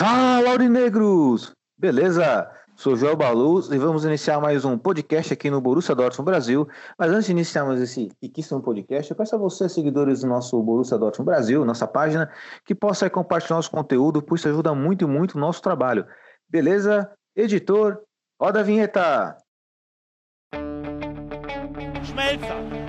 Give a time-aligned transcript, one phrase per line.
[0.00, 1.52] Fala, Aurinegros!
[1.76, 2.50] Beleza?
[2.74, 6.66] Sou Joel Baluz e vamos iniciar mais um podcast aqui no Borussia Dortmund Brasil.
[6.98, 10.96] Mas antes de iniciarmos esse riquíssimo podcast, eu peço a vocês, seguidores do nosso Borussia
[10.96, 12.32] Dortmund Brasil, nossa página,
[12.64, 16.06] que possa compartilhar nosso conteúdo, pois isso ajuda muito, muito o nosso trabalho.
[16.48, 17.12] Beleza?
[17.36, 18.00] Editor,
[18.40, 19.36] roda a vinheta!
[22.02, 22.69] Schmelzer,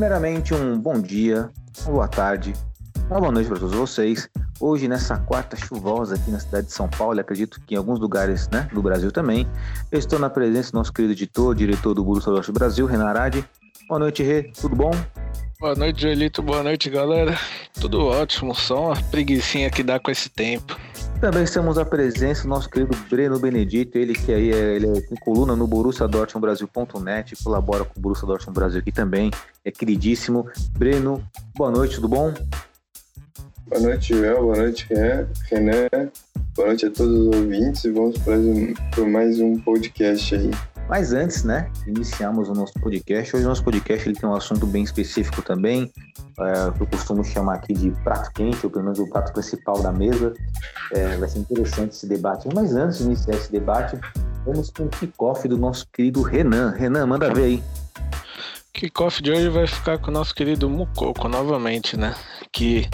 [0.00, 1.50] Primeiramente, um bom dia,
[1.82, 2.54] uma boa tarde,
[3.10, 4.30] uma boa noite para todos vocês.
[4.58, 8.48] Hoje, nessa quarta chuvosa aqui na cidade de São Paulo, acredito que em alguns lugares
[8.48, 9.46] né, do Brasil também,
[9.92, 13.44] eu estou na presença do nosso querido editor, diretor do Borussia Dortmund Brasil, Renan Arade.
[13.90, 14.44] Boa noite, Rê.
[14.58, 14.90] Tudo bom?
[15.60, 16.40] Boa noite, Joelito.
[16.40, 17.38] Boa noite, galera.
[17.78, 20.80] Tudo ótimo, só uma preguiçinha que dá com esse tempo.
[21.20, 25.02] Também estamos à presença do nosso querido Breno Benedito, ele que aí é, ele é,
[25.20, 29.30] coluna no Borussia Dortmund Brasil.net, colabora com o Borussia Dortmund Brasil aqui também,
[29.62, 30.48] é queridíssimo.
[30.78, 31.22] Breno,
[31.54, 32.32] boa noite, tudo bom?
[33.66, 34.44] Boa noite, Joel.
[34.44, 34.88] Boa noite,
[35.50, 36.10] Renan.
[36.56, 40.50] Boa noite a todos os ouvintes e vamos para mais um podcast aí.
[40.90, 44.34] Mas antes, né, de iniciarmos o nosso podcast, hoje o nosso podcast ele tem um
[44.34, 45.88] assunto bem específico também,
[46.40, 49.80] é, que eu costumo chamar aqui de prato quente, ou pelo menos o prato principal
[49.80, 50.34] da mesa.
[50.92, 52.48] É, vai ser interessante esse debate.
[52.52, 53.96] Mas antes de iniciar esse debate,
[54.44, 56.72] vamos com o kickoff do nosso querido Renan.
[56.72, 57.64] Renan, manda ver aí.
[58.72, 62.16] Kickoff de hoje vai ficar com o nosso querido Mukoko novamente, né?
[62.50, 62.88] Que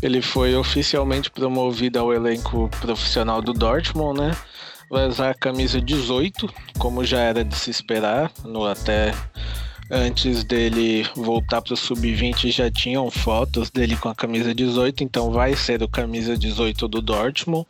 [0.00, 4.36] ele foi oficialmente promovido ao elenco profissional do Dortmund, né?
[4.90, 9.14] Vai usar a camisa 18, como já era de se esperar, no até
[9.90, 15.30] antes dele voltar para o sub-20 já tinham fotos dele com a camisa 18, então
[15.30, 17.66] vai ser o camisa 18 do Dortmund.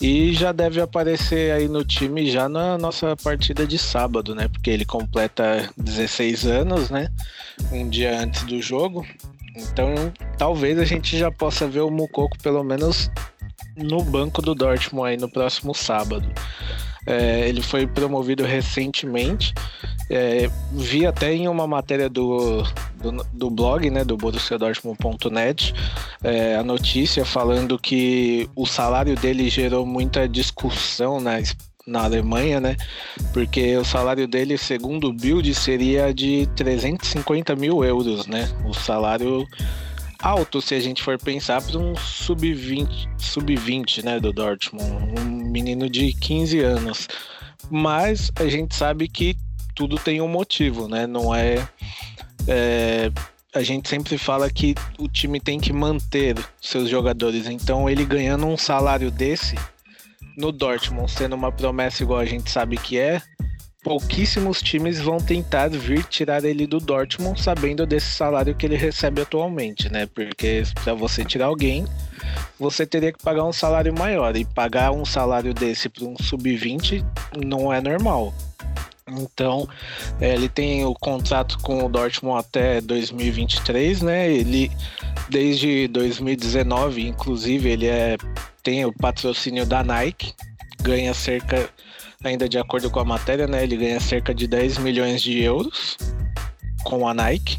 [0.00, 4.48] E já deve aparecer aí no time já na nossa partida de sábado, né?
[4.48, 7.08] Porque ele completa 16 anos, né?
[7.70, 9.06] Um dia antes do jogo.
[9.56, 13.08] Então talvez a gente já possa ver o Mukoko pelo menos
[13.76, 16.28] no banco do Dortmund aí no próximo sábado.
[17.06, 19.52] É, ele foi promovido recentemente.
[20.10, 22.62] É, vi até em uma matéria do,
[22.96, 25.74] do, do blog, né, do borussiadortmund.net,
[26.22, 31.32] é, a notícia falando que o salário dele gerou muita discussão na,
[31.86, 32.76] na Alemanha, né?
[33.32, 38.48] Porque o salário dele, segundo o Build, seria de 350 mil euros, né?
[38.64, 39.46] O salário
[40.24, 45.88] alto, se a gente for pensar, para um sub-20, sub-20, né, do Dortmund, um menino
[45.88, 47.08] de 15 anos.
[47.70, 49.36] Mas a gente sabe que
[49.74, 51.06] tudo tem um motivo, né?
[51.06, 51.66] Não é,
[52.48, 53.12] é
[53.54, 57.46] a gente sempre fala que o time tem que manter seus jogadores.
[57.46, 59.56] Então, ele ganhando um salário desse
[60.36, 63.22] no Dortmund, sendo uma promessa igual a gente sabe que é,
[63.84, 69.20] pouquíssimos times vão tentar vir tirar ele do Dortmund sabendo desse salário que ele recebe
[69.20, 70.06] atualmente, né?
[70.06, 71.84] Porque para você tirar alguém,
[72.58, 77.04] você teria que pagar um salário maior e pagar um salário desse para um sub-20
[77.44, 78.34] não é normal.
[79.06, 79.68] Então,
[80.18, 84.32] é, ele tem o contrato com o Dortmund até 2023, né?
[84.32, 84.72] Ele
[85.28, 88.16] desde 2019, inclusive, ele é
[88.62, 90.32] tem o patrocínio da Nike,
[90.80, 91.68] ganha cerca
[92.24, 93.62] ainda de acordo com a matéria, né?
[93.62, 95.96] Ele ganha cerca de 10 milhões de euros
[96.82, 97.58] com a Nike.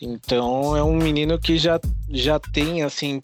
[0.00, 1.78] Então é um menino que já,
[2.10, 3.20] já tem assim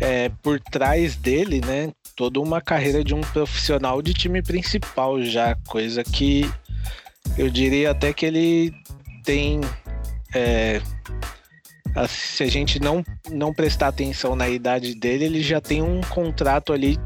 [0.00, 1.92] é, por trás dele, né?
[2.16, 6.50] Toda uma carreira de um profissional de time principal já, coisa que
[7.36, 8.72] eu diria até que ele
[9.24, 9.60] tem.
[10.34, 10.80] é,
[12.08, 16.72] se a gente não, não prestar atenção na idade dele, ele já tem um contrato
[16.72, 16.98] ali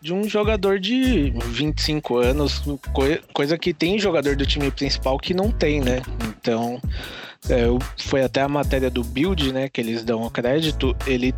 [0.00, 5.34] de um jogador de 25 anos, coi- coisa que tem jogador do time principal que
[5.34, 6.02] não tem, né?
[6.28, 6.80] Então,
[7.48, 7.64] é,
[7.98, 11.34] foi até a matéria do Build, né, que eles dão o crédito, ele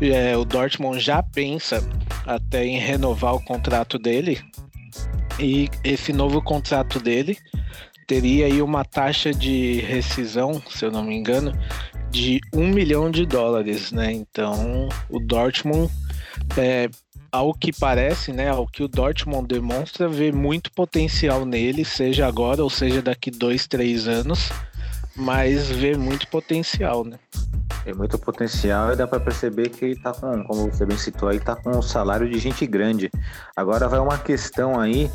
[0.00, 1.82] é, o Dortmund já pensa
[2.26, 4.40] até em renovar o contrato dele
[5.38, 7.38] E esse novo contrato dele
[8.06, 11.52] teria aí uma taxa de rescisão, se eu não me engano,
[12.10, 14.10] de um milhão de dólares, né?
[14.12, 15.92] Então o Dortmund,
[16.56, 16.88] é,
[17.30, 22.62] ao que parece, né, ao que o Dortmund demonstra, vê muito potencial nele, seja agora
[22.62, 24.50] ou seja daqui dois, três anos,
[25.14, 27.18] mas vê muito potencial, né?
[27.84, 31.28] Tem muito potencial e dá para perceber que ele tá com, como você bem citou
[31.28, 33.10] aí, tá com um salário de gente grande.
[33.56, 35.10] Agora vai uma questão aí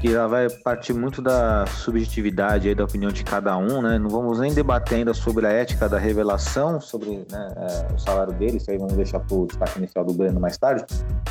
[0.00, 3.98] que ela vai partir muito da subjetividade aí, da opinião de cada um, né?
[3.98, 8.32] Não vamos nem debater ainda sobre a ética da revelação, sobre né, é, o salário
[8.34, 10.84] dele, isso aí vamos deixar para o destaque inicial do Breno mais tarde.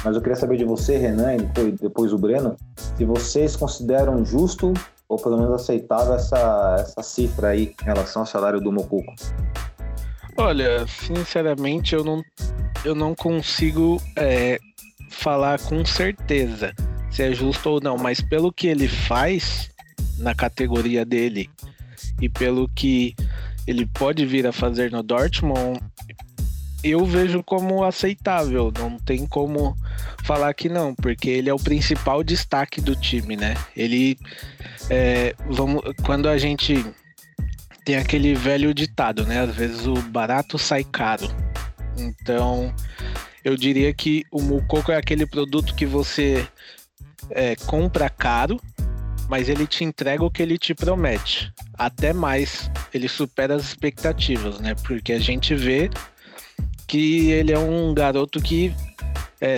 [0.03, 4.73] Mas eu queria saber de você, Renan, e depois, o Breno, se vocês consideram justo
[5.07, 9.13] ou pelo menos aceitável essa, essa cifra aí em relação ao salário do Mocuco.
[10.37, 12.23] Olha, sinceramente, eu não,
[12.83, 14.57] eu não consigo é,
[15.11, 16.73] falar com certeza
[17.13, 19.69] se é justo ou não, mas pelo que ele faz
[20.17, 21.47] na categoria dele
[22.19, 23.15] e pelo que
[23.67, 25.79] ele pode vir a fazer no Dortmund,
[26.83, 28.73] eu vejo como aceitável.
[28.77, 29.77] Não tem como
[30.23, 33.53] falar que não, porque ele é o principal destaque do time, né?
[33.77, 34.17] Ele,
[34.89, 36.83] é, vamos, quando a gente
[37.85, 39.41] tem aquele velho ditado, né?
[39.41, 41.29] Às vezes o barato sai caro.
[41.95, 42.73] Então,
[43.45, 46.47] eu diria que o Mucoco é aquele produto que você
[47.29, 48.59] é, compra caro,
[49.29, 51.51] mas ele te entrega o que ele te promete.
[51.73, 54.75] Até mais, ele supera as expectativas, né?
[54.75, 55.89] Porque a gente vê
[56.87, 58.73] que ele é um garoto que
[59.41, 59.57] é,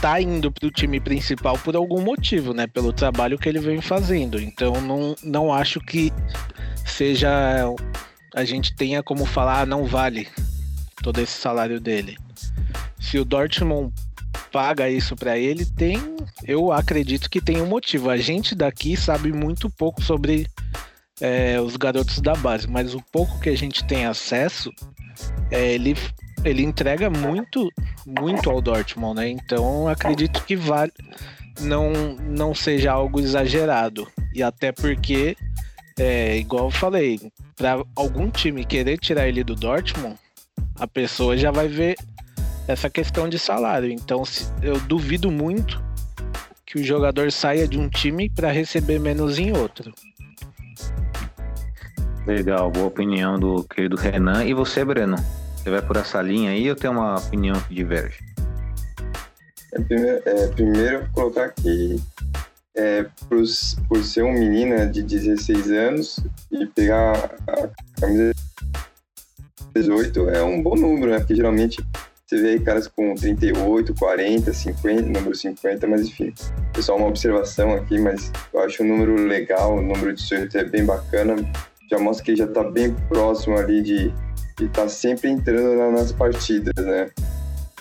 [0.00, 2.66] tá indo para o time principal por algum motivo, né?
[2.66, 4.40] Pelo trabalho que ele vem fazendo.
[4.40, 6.12] Então não, não acho que
[6.84, 7.30] seja
[8.34, 10.28] a gente tenha como falar ah, não vale
[11.02, 12.16] todo esse salário dele.
[12.98, 13.92] Se o Dortmund
[14.50, 15.98] paga isso para ele, tem,
[16.44, 18.10] eu acredito que tem um motivo.
[18.10, 20.46] A gente daqui sabe muito pouco sobre
[21.20, 24.70] é, os garotos da base, mas o pouco que a gente tem acesso,
[25.50, 25.96] é, ele,
[26.44, 27.70] ele entrega muito,
[28.06, 29.28] muito ao Dortmund, né?
[29.28, 30.92] Então acredito que vale,
[31.60, 34.08] não, não seja algo exagerado.
[34.34, 35.36] E até porque,
[35.98, 37.20] é, igual eu falei,
[37.56, 40.16] para algum time querer tirar ele do Dortmund,
[40.76, 41.96] a pessoa já vai ver
[42.66, 43.90] essa questão de salário.
[43.90, 44.22] Então,
[44.62, 45.82] eu duvido muito
[46.66, 49.92] que o jogador saia de um time para receber menos em outro.
[52.26, 54.44] Legal, boa opinião do querido Renan.
[54.44, 55.16] E você, Breno?
[55.56, 58.18] Você vai por essa linha aí ou tem uma opinião que diverge?
[59.72, 62.00] É, primeiro, é, primeiro colocar que
[62.74, 63.42] é, por,
[63.88, 66.20] por ser um menino de 16 anos
[66.50, 68.32] e pegar a camisa
[69.74, 71.18] 18 é um bom número, né?
[71.18, 71.84] Porque geralmente
[72.32, 76.32] você vê aí caras com 38, 40, 50, número 50, mas enfim.
[76.80, 80.86] Só uma observação aqui, mas eu acho um número legal, o número 18 é bem
[80.86, 81.36] bacana.
[81.90, 84.14] Já mostra que ele já está bem próximo ali de
[84.58, 87.10] estar tá sempre entrando nas partidas, né?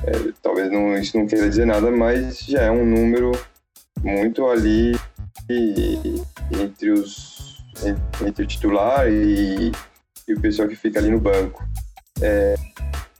[0.03, 0.11] É,
[0.41, 3.31] talvez não, isso não queira dizer nada, mas já é um número
[4.03, 4.99] muito ali
[6.59, 7.61] entre os
[8.25, 9.71] entre o titular e,
[10.27, 11.65] e o pessoal que fica ali no banco.
[12.21, 12.55] É,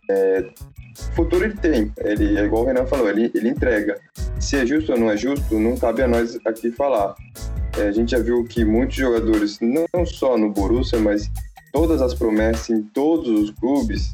[0.10, 0.50] é,
[1.16, 4.00] futuro ele tem, ele é igual o Renan falou, ele, ele entrega.
[4.40, 7.16] Se é justo ou não é justo, não cabe a nós aqui falar.
[7.78, 11.30] É, a gente já viu que muitos jogadores, não só no Borussia, mas
[11.72, 14.10] todas as promessas em todos os clubes,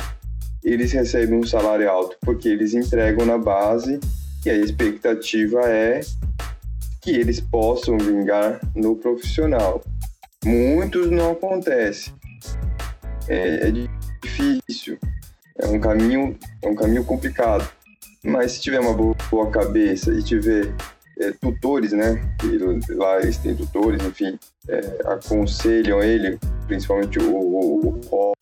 [0.64, 4.00] eles recebem um salário alto, porque eles entregam na base
[4.46, 6.02] e a expectativa é
[7.02, 9.84] que eles possam vingar no profissional.
[10.44, 12.14] Muitos não acontece.
[13.28, 14.98] É, é difícil.
[15.60, 17.68] É um caminho, é um caminho complicado.
[18.24, 20.74] Mas se tiver uma boa cabeça e tiver
[21.20, 22.22] é, tutores, né?
[22.40, 22.58] Que
[22.94, 24.38] lá eles têm tutores, enfim,
[24.70, 26.38] é, aconselham ele,
[26.68, 28.34] principalmente o, o, o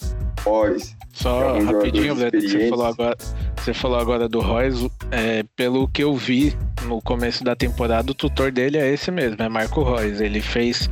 [0.41, 0.95] Royce.
[1.13, 3.17] Só rapidinho, Beto, você falou agora,
[3.57, 6.55] você falou agora do Royce, é, pelo que eu vi
[6.85, 10.23] no começo da temporada, o tutor dele é esse mesmo, é Marco Royce.
[10.23, 10.89] Ele fez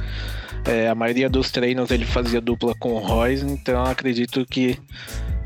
[0.66, 4.80] é, a maioria dos treinos ele fazia dupla com o Royce, então acredito que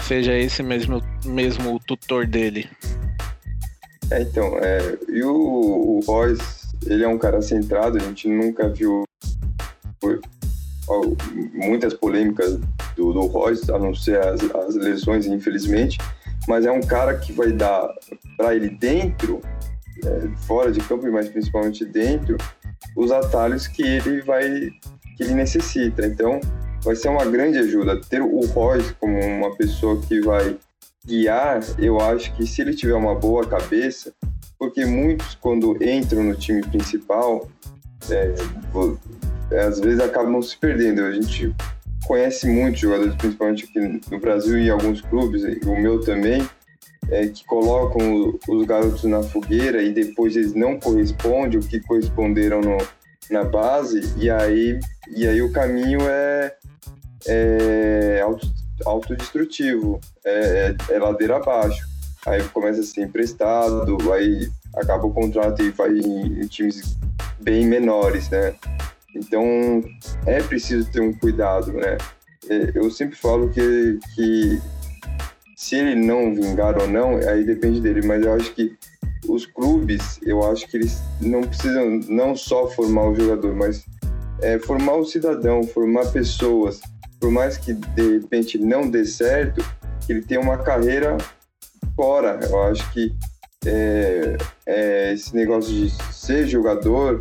[0.04, 2.70] seja esse mesmo, mesmo o tutor dele.
[4.12, 8.70] É, então, é, e o, o Royce, ele é um cara centrado, a gente nunca
[8.70, 9.04] viu
[11.54, 12.58] muitas polêmicas
[12.96, 15.98] do, do Royce, a não ser as, as lesões, infelizmente,
[16.48, 17.90] mas é um cara que vai dar
[18.38, 19.42] para ele dentro,
[20.06, 22.38] é, fora de campo, mas principalmente dentro,
[22.96, 24.72] os atalhos que ele vai
[25.18, 26.06] que ele necessita.
[26.06, 26.40] Então,
[26.84, 28.00] vai ser uma grande ajuda.
[28.02, 30.58] Ter o Royce como uma pessoa que vai
[31.06, 34.14] guiar, eu acho que se ele tiver uma boa cabeça,
[34.60, 37.48] porque muitos, quando entram no time principal,
[38.10, 38.34] é,
[39.52, 41.04] é, às vezes acabam se perdendo.
[41.04, 41.54] A gente
[42.06, 46.48] conhece muitos jogadores, principalmente aqui no Brasil e alguns clubes, o meu também,
[47.10, 52.62] é, que colocam os garotos na fogueira e depois eles não correspondem o que corresponderam
[52.62, 52.78] no,
[53.30, 54.80] na base, e aí,
[55.10, 56.56] e aí o caminho é,
[57.28, 58.48] é auto,
[58.86, 61.86] autodestrutivo, é, é, é ladeira abaixo.
[62.26, 66.98] Aí começa a ser emprestado, aí acaba o contrato e vai em, em times
[67.40, 68.56] bem menores, né?
[69.16, 69.84] Então
[70.26, 71.98] é preciso ter um cuidado, né?
[72.50, 74.62] É, eu sempre falo que, que
[75.56, 78.78] se ele não vingar ou não, aí depende dele, mas eu acho que
[79.28, 83.86] os clubes, eu acho que eles não precisam não só formar o jogador, mas
[84.42, 86.80] é, formar o cidadão, formar pessoas,
[87.20, 89.64] por mais que de repente não dê certo,
[90.08, 91.18] ele tenha uma carreira
[91.96, 92.40] fora.
[92.50, 93.14] Eu acho que
[93.66, 97.20] é, é, esse negócio de ser jogador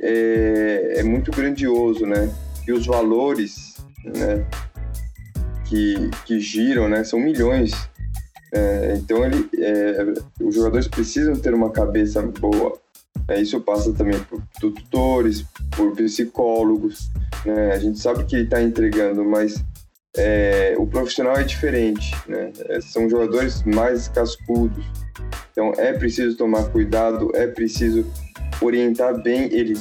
[0.00, 2.30] é, é, muito grandioso, né?
[2.66, 4.44] E os valores, né?
[5.66, 7.04] Que, que giram, né?
[7.04, 7.72] São milhões.
[8.52, 10.04] É, então ele, é,
[10.42, 12.78] os jogadores precisam ter uma cabeça boa.
[13.28, 15.44] É, isso passa também por tutores,
[15.76, 17.10] por psicólogos.
[17.44, 17.72] Né?
[17.72, 19.62] A gente sabe que ele está entregando, mas
[20.16, 22.14] é, o profissional é diferente.
[22.28, 22.52] Né?
[22.68, 24.84] É, são jogadores mais cascudos.
[25.52, 28.06] Então é preciso tomar cuidado, é preciso
[28.60, 29.78] orientar bem ele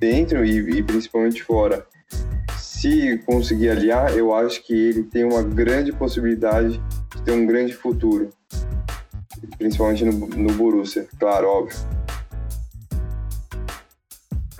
[0.00, 1.86] dentro e, e principalmente fora.
[2.58, 7.74] Se conseguir aliar, eu acho que ele tem uma grande possibilidade de ter um grande
[7.74, 8.30] futuro.
[9.58, 11.76] Principalmente no, no Borussia, claro, óbvio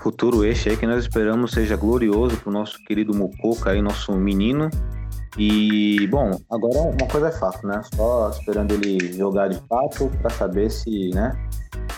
[0.07, 4.13] futuro este aí que nós esperamos seja glorioso para o nosso querido Mucoca aí, nosso
[4.13, 4.69] menino.
[5.37, 7.81] E, bom, agora uma coisa é fato, né?
[7.95, 11.37] Só esperando ele jogar de fato para saber se, né?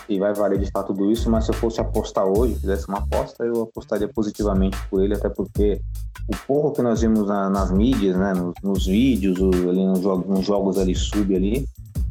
[0.06, 2.98] Se vai valer de fato tudo isso, mas se eu fosse apostar hoje, fizesse uma
[2.98, 5.80] aposta, eu apostaria positivamente por ele, até porque
[6.28, 8.34] o pouco que nós vimos na, nas mídias, né?
[8.34, 11.66] Nos, nos vídeos, ali nos jogos, nos jogos ali sub ali,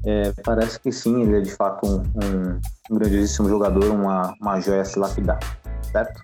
[0.06, 2.60] é, parece que sim, ele é de fato um, um,
[2.90, 5.40] um grandiosíssimo jogador, uma, uma joia se lapidar
[5.92, 6.22] certo?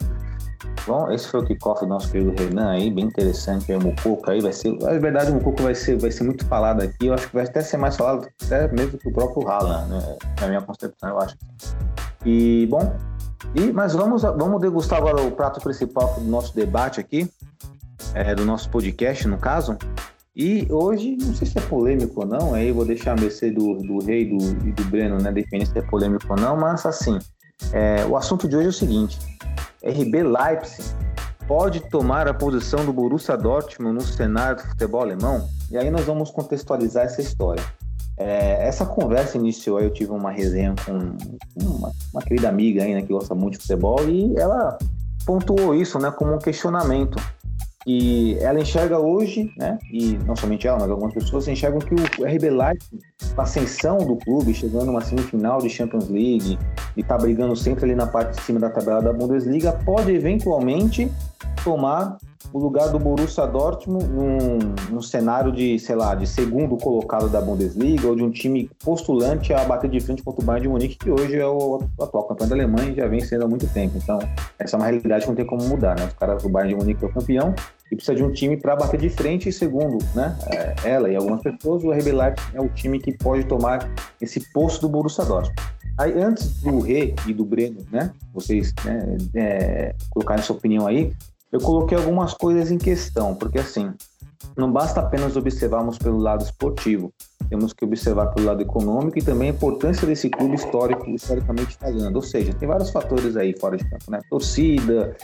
[0.87, 3.71] Bom, esse foi o kickoff do nosso querido Renan aí, bem interessante.
[3.71, 4.73] Aí, o Mucoco aí vai ser.
[4.73, 7.07] Na verdade, o Mucoco vai ser, vai ser muito falado aqui.
[7.07, 10.17] Eu acho que vai até ser mais falado até mesmo que o próprio Haaland, né?
[10.39, 11.35] Na minha concepção, eu acho.
[12.23, 12.95] E, bom,
[13.55, 17.29] e, mas vamos, vamos degustar agora o prato principal do nosso debate aqui,
[18.13, 19.77] é, do nosso podcast, no caso.
[20.35, 23.49] E hoje, não sei se é polêmico ou não, aí eu vou deixar a mercê
[23.49, 26.85] do, do Rei e do, do Breno, né, definir se é polêmico ou não, mas
[26.85, 27.17] assim,
[27.71, 29.17] é, o assunto de hoje é o seguinte:
[29.83, 30.83] RB Leipzig
[31.47, 35.47] pode tomar a posição do Borussia Dortmund no cenário do futebol alemão?
[35.69, 37.63] E aí nós vamos contextualizar essa história.
[38.17, 41.15] É, essa conversa iniciou, eu tive uma resenha com
[41.61, 44.77] uma, uma querida amiga aí, né, que gosta muito de futebol, e ela
[45.25, 47.17] pontuou isso né, como um questionamento.
[47.85, 52.25] E ela enxerga hoje, né, e não somente ela, mas algumas pessoas enxergam que o
[52.25, 52.99] RB Leipzig,
[53.37, 56.57] a ascensão do clube, chegando numa semifinal de Champions League
[56.95, 61.11] e tá brigando sempre ali na parte de cima da tabela da Bundesliga, pode eventualmente
[61.63, 62.17] tomar
[62.53, 67.41] o lugar do Borussia Dortmund num, num, cenário de, sei lá, de segundo colocado da
[67.41, 70.97] Bundesliga ou de um time postulante a bater de frente contra o Bayern de Munique,
[70.97, 73.97] que hoje é o atual campeão da Alemanha e já vem sendo há muito tempo.
[73.97, 74.19] Então,
[74.57, 76.05] essa é uma realidade que não tem como mudar, né?
[76.05, 77.53] Os caras do Bayern de Munique é o campeão
[77.91, 80.35] e precisa de um time para bater de frente e segundo, né?
[80.51, 83.89] É, ela e algumas pessoas, o RB Leipzig é o time que pode tomar
[84.19, 85.55] esse posto do Borussia Dortmund.
[85.97, 88.11] Aí, antes do Rê e do Breno, né?
[88.33, 91.13] Vocês né, é, colocarem sua opinião aí,
[91.51, 93.93] eu coloquei algumas coisas em questão, porque assim,
[94.57, 97.13] não basta apenas observarmos pelo lado esportivo,
[97.49, 102.15] temos que observar pelo lado econômico e também a importância desse clube histórico, historicamente falando.
[102.15, 104.19] Ou seja, tem vários fatores aí fora de campo, né?
[104.29, 105.15] Torcida,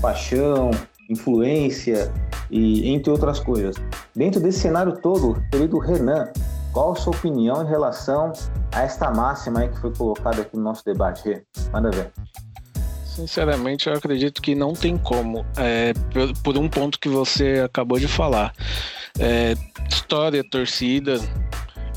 [0.00, 0.70] paixão,
[1.10, 2.10] influência
[2.50, 3.76] e entre outras coisas.
[4.14, 6.32] Dentro desse cenário todo, querido Renan,
[6.72, 8.32] qual a sua opinião em relação
[8.72, 11.42] a esta máxima que foi colocada aqui no nosso debate?
[11.72, 12.12] Manda ver.
[13.04, 17.98] Sinceramente, eu acredito que não tem como, é, por, por, um ponto que você acabou
[17.98, 18.54] de falar.
[19.18, 19.54] É,
[19.88, 21.18] história, torcida.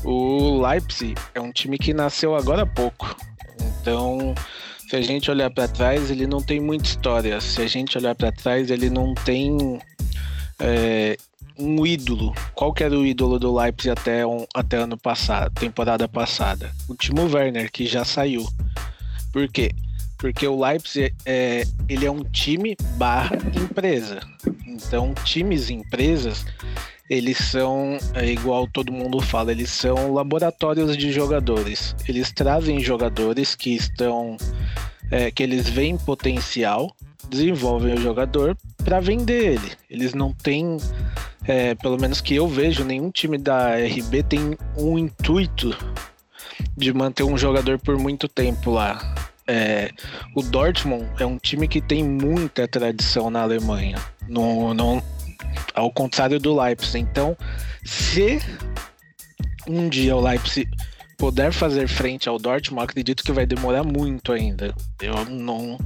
[0.04, 3.16] O Leipzig é um time que nasceu agora há pouco.
[3.80, 4.34] Então,
[4.94, 7.40] se a gente olhar para trás, ele não tem muita história.
[7.40, 9.80] Se a gente olhar para trás, ele não tem
[10.60, 11.16] é,
[11.58, 12.32] um ídolo.
[12.54, 16.70] Qual que era o ídolo do Leipzig até, um, até ano passado, temporada passada?
[16.88, 18.48] O Timo Werner, que já saiu.
[19.32, 19.72] Por quê?
[20.16, 24.20] Porque o Leipzig é, ele é um time barra empresa.
[24.64, 26.46] Então, times e empresas,
[27.08, 31.94] eles são, é igual todo mundo fala, eles são laboratórios de jogadores.
[32.08, 34.36] Eles trazem jogadores que estão,
[35.10, 36.94] é, que eles veem potencial,
[37.28, 39.72] desenvolvem o jogador para vender ele.
[39.90, 40.78] Eles não têm,
[41.46, 45.76] é, pelo menos que eu vejo, nenhum time da RB tem um intuito
[46.76, 49.14] de manter um jogador por muito tempo lá.
[49.46, 49.90] É,
[50.34, 53.98] o Dortmund é um time que tem muita tradição na Alemanha.
[54.26, 55.02] Não, não,
[55.74, 56.98] ao contrário do Leipzig.
[56.98, 57.36] Então,
[57.84, 58.40] se
[59.66, 60.68] um dia o Leipzig
[61.16, 64.74] puder fazer frente ao Dortmund, acredito que vai demorar muito ainda.
[65.00, 65.78] Eu não,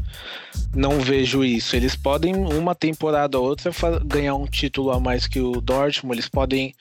[0.75, 1.77] não vejo isso.
[1.77, 3.71] Eles podem, uma temporada ou outra,
[4.05, 6.17] ganhar um título a mais que o Dortmund.
[6.17, 6.75] Eles podem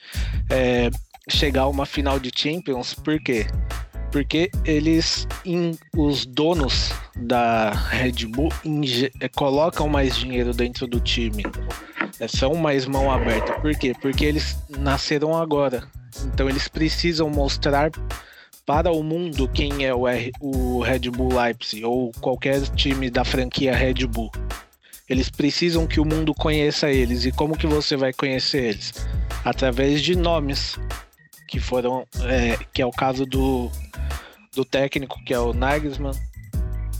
[0.50, 0.90] é,
[1.28, 2.94] chegar a uma final de Champions.
[2.94, 3.46] Por quê?
[4.10, 5.28] Porque eles,
[5.96, 8.50] os donos da Red Bull,
[9.36, 11.44] colocam mais dinheiro dentro do time.
[12.20, 13.54] É, são mais mão aberta.
[13.60, 13.94] Por quê?
[14.00, 15.86] Porque eles nasceram agora.
[16.24, 17.90] Então eles precisam mostrar
[18.66, 20.04] para o mundo quem é o,
[20.40, 24.30] o Red Bull Leipzig ou qualquer time da franquia Red Bull.
[25.08, 27.24] Eles precisam que o mundo conheça eles.
[27.24, 28.92] E como que você vai conhecer eles?
[29.44, 30.76] Através de nomes
[31.46, 33.70] que foram, é, que é o caso do,
[34.54, 36.12] do técnico que é o Nagelsmann,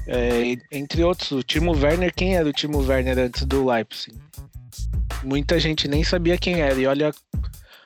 [0.07, 2.15] é, entre outros, o Timo Werner.
[2.15, 4.17] Quem era o Timo Werner antes do Leipzig?
[5.23, 6.79] Muita gente nem sabia quem era.
[6.79, 7.13] E olha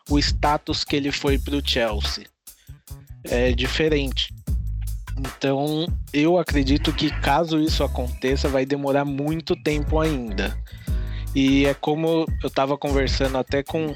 [0.08, 2.26] o status que ele foi para o Chelsea
[3.24, 4.34] é diferente.
[5.18, 10.56] Então, eu acredito que caso isso aconteça, vai demorar muito tempo ainda.
[11.34, 13.94] E é como eu estava conversando até com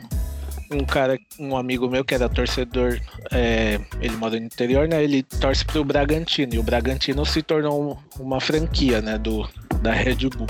[0.71, 5.03] um cara, um amigo meu que era torcedor, é, ele mora no interior, né?
[5.03, 9.19] Ele torce pro Bragantino e o Bragantino se tornou uma franquia, né?
[9.19, 9.49] Do
[9.81, 10.49] da Red Bull.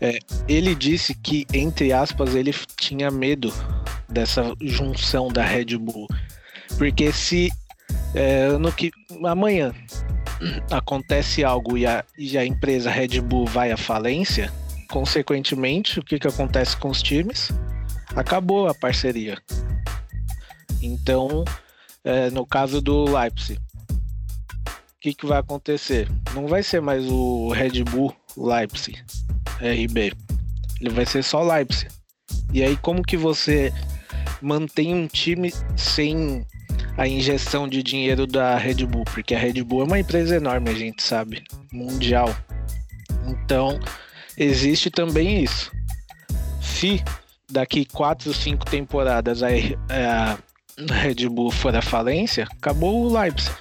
[0.00, 3.52] É, ele disse que entre aspas ele tinha medo
[4.08, 6.06] dessa junção da Red Bull,
[6.76, 7.50] porque se
[8.14, 8.90] é, no que
[9.24, 9.74] amanhã
[10.70, 14.52] acontece algo e a, e a empresa Red Bull vai à falência,
[14.88, 17.50] consequentemente, o que, que acontece com os times?
[18.14, 19.38] Acabou a parceria.
[20.80, 21.44] Então,
[22.04, 23.60] é, no caso do Leipzig,
[24.68, 26.08] o que, que vai acontecer?
[26.34, 29.02] Não vai ser mais o Red Bull Leipzig
[29.60, 30.12] RB.
[30.80, 31.88] Ele vai ser só Leipzig.
[32.52, 33.72] E aí, como que você
[34.40, 36.44] mantém um time sem
[36.96, 40.70] a injeção de dinheiro da Red Bull, porque a Red Bull é uma empresa enorme,
[40.70, 41.42] a gente sabe,
[41.72, 42.34] mundial.
[43.26, 43.80] Então,
[44.36, 45.72] existe também isso.
[46.60, 47.02] Se
[47.50, 53.54] daqui quatro, cinco temporadas a Red Bull for a falência, acabou o Leipzig.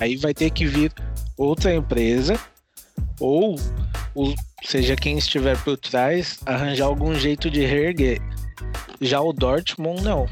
[0.00, 0.92] Aí vai ter que vir
[1.36, 2.38] outra empresa
[3.20, 3.56] ou
[4.14, 8.20] o, seja quem estiver por trás arranjar algum jeito de reerguer.
[9.00, 10.28] Já o Dortmund não.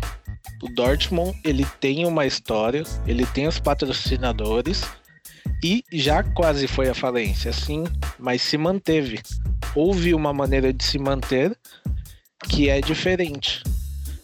[0.63, 4.83] O Dortmund ele tem uma história, ele tem os patrocinadores
[5.63, 7.85] e já quase foi à falência, sim,
[8.19, 9.21] mas se manteve.
[9.75, 11.57] Houve uma maneira de se manter
[12.49, 13.63] que é diferente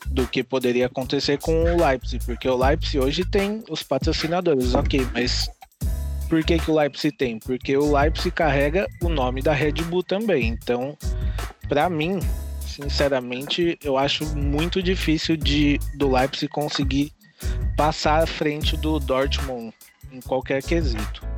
[0.07, 5.07] do que poderia acontecer com o Leipzig, porque o Leipzig hoje tem os patrocinadores, ok,
[5.13, 5.49] mas
[6.29, 7.39] por que, que o Leipzig tem?
[7.39, 10.49] Porque o Leipzig carrega o nome da Red Bull também.
[10.49, 10.97] Então,
[11.69, 12.19] para mim,
[12.61, 17.13] sinceramente, eu acho muito difícil de do Leipzig conseguir
[17.77, 19.73] passar à frente do Dortmund
[20.13, 21.36] em qualquer quesito.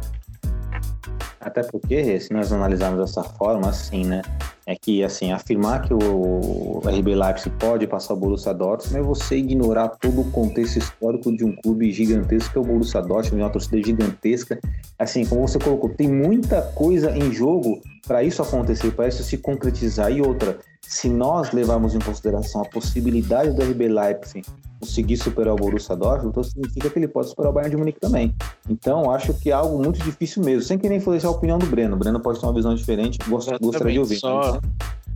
[1.40, 4.22] Até porque, se nós analisarmos dessa forma, assim, né?
[4.66, 9.36] É que, assim, afirmar que o RB Leipzig pode passar o Borussia Dortmund é você
[9.36, 13.50] ignorar todo o contexto histórico de um clube gigantesco que é o Borussia Dortmund, uma
[13.50, 14.58] torcida gigantesca.
[14.98, 19.38] Assim, como você colocou, tem muita coisa em jogo para isso acontecer, para isso se
[19.38, 20.10] concretizar.
[20.10, 24.46] E outra, se nós levarmos em consideração a possibilidade do RB Leipzig
[24.80, 28.00] conseguir superar o Borussia Dortmund, então significa que ele pode superar o Bayern de Munique
[28.00, 28.34] também.
[28.70, 31.94] Então, acho que é algo muito difícil mesmo, sem querer influenciar a opinião do Breno.
[31.94, 34.16] O Breno pode ter uma visão diferente, gostaria, gostaria de ouvir.
[34.16, 34.60] Só né?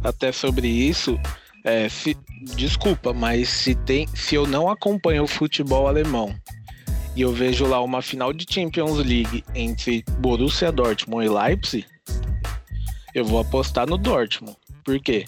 [0.04, 1.18] até sobre isso,
[1.64, 2.16] é, se,
[2.54, 6.34] desculpa, mas se, tem, se eu não acompanho o futebol alemão
[7.16, 11.86] e eu vejo lá uma final de Champions League entre Borussia Dortmund e Leipzig,
[13.14, 14.56] eu vou apostar no Dortmund.
[14.84, 15.24] Por quê?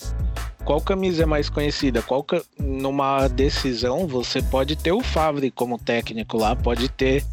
[0.65, 2.03] qual camisa é mais conhecida?
[2.03, 2.25] Qual
[2.59, 7.25] numa decisão você pode ter o Favre como técnico lá, pode ter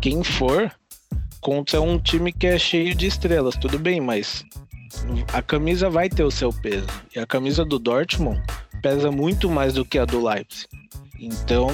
[0.00, 0.70] quem for
[1.40, 4.44] contra um time que é cheio de estrelas, tudo bem, mas
[5.32, 6.86] a camisa vai ter o seu peso.
[7.14, 8.42] E a camisa do Dortmund
[8.82, 10.68] pesa muito mais do que a do Leipzig.
[11.18, 11.68] Então,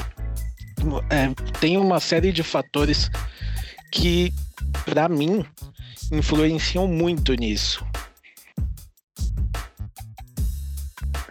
[1.10, 1.28] é,
[1.58, 3.10] tem uma série de fatores
[3.90, 4.32] que,
[4.84, 5.44] para mim,
[6.12, 7.84] influenciam muito nisso.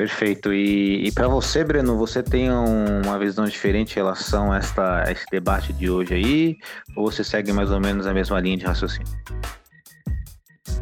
[0.02, 0.52] Perfeito.
[0.52, 5.04] E, e para você, Breno, você tem um, uma visão diferente em relação a, esta,
[5.08, 6.58] a esse debate de hoje aí?
[6.96, 9.08] Ou você segue mais ou menos a mesma linha de raciocínio?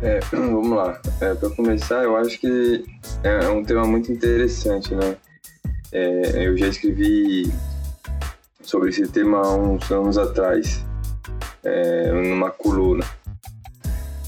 [0.01, 1.01] É, vamos lá.
[1.19, 2.85] É, para começar, eu acho que
[3.21, 5.17] é, é um tema muito interessante, né?
[5.91, 7.51] É, eu já escrevi
[8.61, 10.85] sobre esse tema há uns anos atrás,
[11.65, 13.03] é, numa coluna,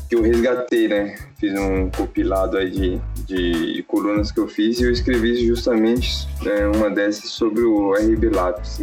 [0.09, 1.15] que eu resgatei, né?
[1.39, 3.01] Fiz um compilado aí de,
[3.35, 8.29] de colunas que eu fiz e eu escrevi justamente né, uma dessas sobre o RB
[8.29, 8.81] Lápis.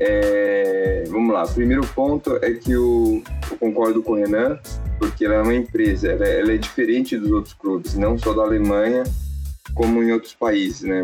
[0.00, 4.58] É, vamos lá, primeiro ponto é que o, eu concordo com o Renan,
[4.98, 8.32] porque ela é uma empresa, ela é, ela é diferente dos outros clubes, não só
[8.32, 9.04] da Alemanha,
[9.74, 11.02] como em outros países, né?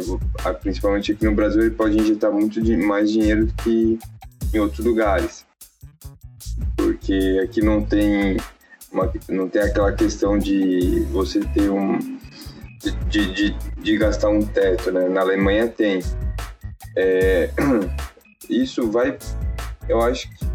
[0.63, 3.99] Principalmente aqui no Brasil, ele pode injetar muito mais dinheiro do que
[4.55, 5.45] em outros lugares,
[6.75, 8.39] porque aqui não tem
[8.91, 12.17] uma, não tem aquela questão de você ter um
[12.93, 15.09] de, de, de gastar um teto, né?
[15.09, 16.03] Na Alemanha tem.
[16.97, 17.51] É,
[18.49, 19.17] isso vai,
[19.89, 20.47] eu acho que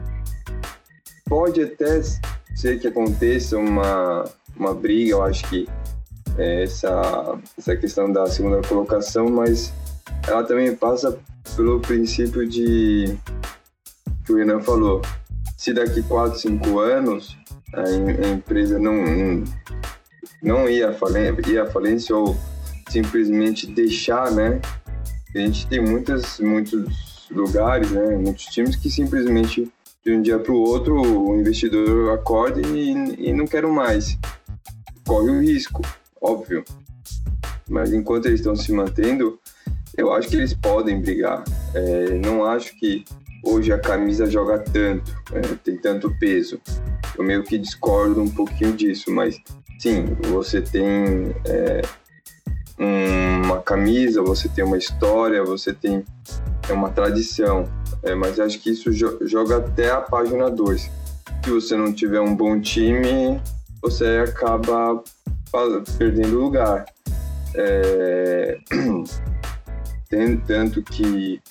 [1.26, 2.02] pode até
[2.56, 5.68] ser que aconteça uma, uma briga, eu acho que
[6.38, 9.74] é, essa, essa questão da segunda colocação, mas
[10.28, 11.18] ela também passa
[11.56, 13.18] pelo princípio de
[14.26, 15.02] que o Renan falou.
[15.58, 17.38] Se daqui 4, 5 anos
[17.74, 19.44] a, a empresa não,
[20.42, 22.36] não ia à falência, ia à falência ou
[22.90, 24.60] simplesmente deixar, né?
[25.36, 28.18] A gente tem muitas, muitos lugares, né?
[28.18, 29.72] Muitos times que simplesmente
[30.04, 34.18] de um dia para o outro o investidor acorda e, e não quero mais.
[35.06, 35.82] Corre o risco
[36.22, 36.64] óbvio.
[37.68, 39.40] Mas enquanto eles estão se mantendo,
[39.98, 41.44] eu acho que eles podem brigar.
[41.74, 43.04] É, não acho que
[43.44, 46.62] hoje a camisa joga tanto, é, tem tanto peso.
[47.18, 49.42] Eu meio que discordo um pouquinho disso, mas
[49.82, 51.82] sim, você tem é,
[53.44, 56.06] uma camisa, você tem uma história, você tem
[56.70, 57.68] uma tradição.
[58.04, 60.82] É, mas acho que isso joga até a página 2.
[61.44, 63.42] Se você não tiver um bom time,
[63.82, 65.04] você acaba
[65.98, 66.86] perdendo lugar.
[67.56, 68.60] É...
[70.46, 71.42] Tanto que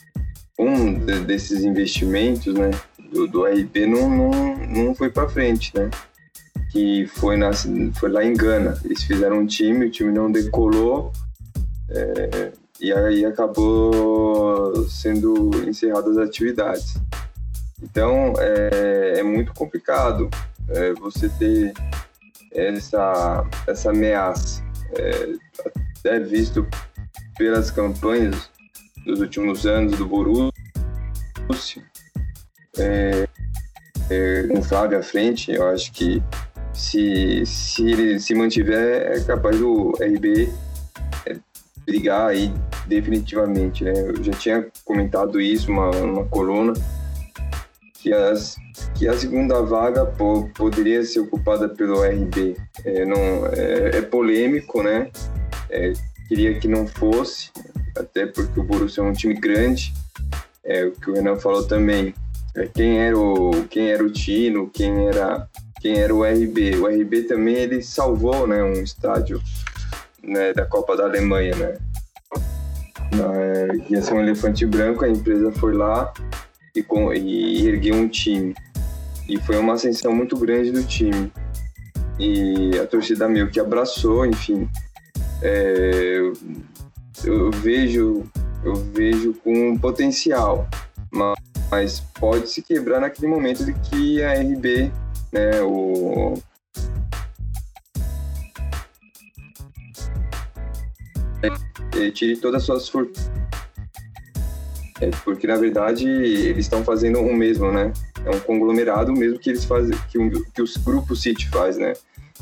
[0.59, 2.71] um desses investimentos né,
[3.11, 5.88] do, do RP não, não, não foi para frente, né?
[6.70, 8.78] Que foi, na, foi lá em Gana.
[8.85, 11.12] Eles fizeram um time, o time não decolou
[11.88, 16.94] é, e aí acabou sendo encerradas as atividades.
[17.83, 20.30] Então é, é muito complicado
[20.68, 21.72] é, você ter
[22.52, 24.62] essa, essa ameaça.
[24.96, 25.35] É,
[26.00, 26.66] até visto
[27.37, 28.50] pelas campanhas
[29.04, 30.52] dos últimos anos do Borussia,
[32.78, 33.28] é,
[34.11, 36.22] é, com o Flávio à frente, eu acho que
[36.81, 40.51] se, se ele se mantiver, é capaz do RB
[41.27, 41.37] é,
[41.85, 42.53] brigar aí
[42.87, 43.85] definitivamente.
[43.85, 43.93] Né?
[43.97, 46.73] Eu já tinha comentado isso uma, uma coluna
[47.95, 48.57] que as
[48.95, 52.57] que a segunda vaga pô, poderia ser ocupada pelo RB.
[52.85, 55.11] É, não, é, é polêmico, né?
[55.69, 55.93] É,
[56.29, 57.51] queria que não fosse,
[57.97, 59.93] até porque o Borussia é um time grande.
[60.64, 62.14] É, o que o Renan falou também.
[62.57, 65.47] É, quem era o quem era o Tino, quem era
[65.81, 66.77] quem era o RB.
[66.77, 69.40] O RB também ele salvou, né, um estádio
[70.23, 71.79] né, da Copa da Alemanha, né?
[73.12, 76.12] É, ia ser um elefante branco, a empresa foi lá
[76.75, 78.55] e, com, e ergueu um time.
[79.29, 81.33] E foi uma ascensão muito grande do time.
[82.19, 84.69] E a torcida meio que abraçou, enfim.
[85.43, 86.33] É, eu,
[87.25, 88.25] eu, vejo
[88.62, 90.69] eu vejo com potencial,
[91.11, 91.38] mas,
[91.71, 94.93] mas pode se quebrar naquele momento de que a RB,
[95.33, 96.35] né, o
[101.97, 103.31] é, tire todas as suas forças.
[105.01, 107.93] É, porque na verdade eles estão fazendo o mesmo, né?
[108.25, 111.95] é um conglomerado mesmo que eles fazem, que, um, que os grupos City faz, né?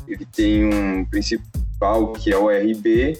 [0.07, 3.17] Ele tem um principal que é o RB,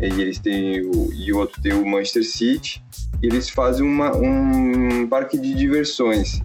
[0.00, 2.82] e eles têm o, e outro tem o Manchester City,
[3.22, 6.42] e eles fazem uma, um parque de diversões,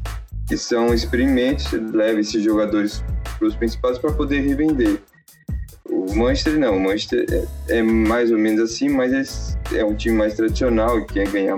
[0.47, 3.03] que são experimentos, leva esses jogadores
[3.37, 5.01] para os principais para poder revender.
[5.89, 7.25] O Manchester não, o Manchester
[7.69, 11.27] é, é mais ou menos assim, mas é, é um time mais tradicional e quer
[11.29, 11.57] ganhar,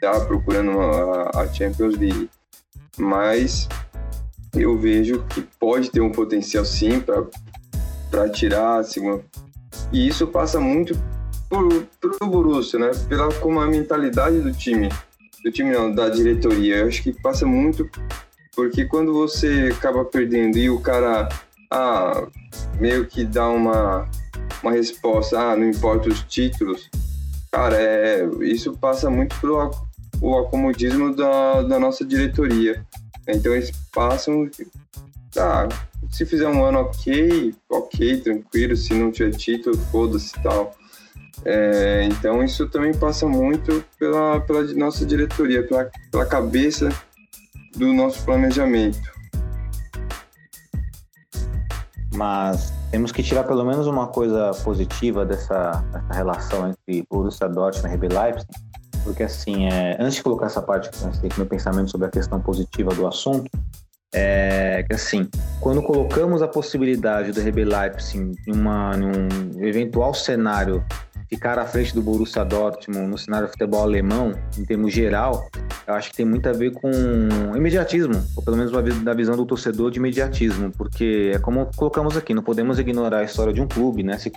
[0.00, 2.30] tá procurando uma, a Champions League
[2.98, 3.68] mas
[4.54, 9.24] eu vejo que pode ter um potencial sim para tirar a segunda.
[9.92, 10.94] E isso passa muito
[11.48, 12.90] pelo Borussia, né?
[13.08, 14.88] Pela como a mentalidade do time,
[15.42, 16.78] do time não, da diretoria.
[16.78, 17.88] Eu acho que passa muito
[18.54, 21.28] porque quando você acaba perdendo e o cara
[21.70, 22.26] ah,
[22.80, 24.08] meio que dá uma,
[24.62, 26.90] uma resposta, ah, não importa os títulos,
[27.50, 29.70] Cara, é, isso passa muito pelo
[30.20, 32.84] o acomodismo da, da nossa diretoria.
[33.26, 34.50] Então eles passam,
[35.32, 35.68] tá,
[36.10, 40.76] se fizer um ano ok, ok, tranquilo, se não tiver título, foda-se e tal.
[41.44, 46.88] É, então isso também passa muito pela, pela nossa diretoria, pela, pela cabeça
[47.76, 48.98] do nosso planejamento.
[52.14, 57.88] Mas temos que tirar pelo menos uma coisa positiva dessa, dessa relação entre Borussia Dortmund
[57.88, 58.50] e RB Leipzig,
[59.04, 62.92] porque assim, é, antes de colocar essa parte aqui meu pensamento sobre a questão positiva
[62.94, 63.48] do assunto,
[64.12, 65.28] é que assim,
[65.60, 70.82] quando colocamos a possibilidade do RB Leipzig em, uma, em um eventual cenário
[71.28, 75.48] ficar à frente do Borussia Dortmund no cenário de futebol alemão, em termos geral,
[75.86, 76.90] eu acho que tem muito a ver com
[77.54, 82.32] imediatismo, ou pelo menos da visão do torcedor de imediatismo, porque é como colocamos aqui,
[82.32, 84.16] não podemos ignorar a história de um clube, né?
[84.18, 84.32] Se,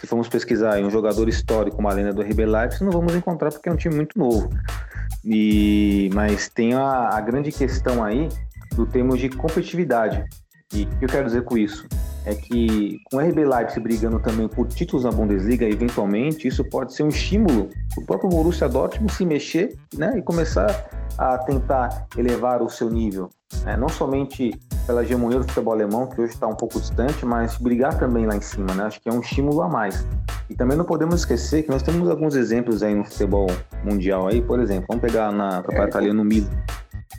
[0.00, 3.68] se formos pesquisar um jogador histórico, uma lenda do RB Leipzig, não vamos encontrar porque
[3.68, 4.50] é um time muito novo.
[5.24, 8.28] E, mas tem a, a grande questão aí
[8.74, 10.24] do termo de competitividade.
[10.74, 11.86] E o que eu quero dizer com isso?
[12.26, 16.92] É que com o RB Leipzig brigando também por títulos na Bundesliga, eventualmente, isso pode
[16.92, 22.06] ser um estímulo para o próprio Borussia Dortmund se mexer né, e começar a tentar
[22.18, 23.30] elevar o seu nível.
[23.64, 23.76] Né?
[23.76, 27.96] Não somente pela hegemonia do futebol alemão, que hoje está um pouco distante, mas brigar
[27.98, 28.74] também lá em cima.
[28.74, 28.84] Né?
[28.84, 30.04] Acho que é um estímulo a mais.
[30.50, 33.46] E também não podemos esquecer que nós temos alguns exemplos aí no futebol
[33.84, 34.26] mundial.
[34.26, 36.50] aí, Por exemplo, vamos pegar na campeonato italiano no Milan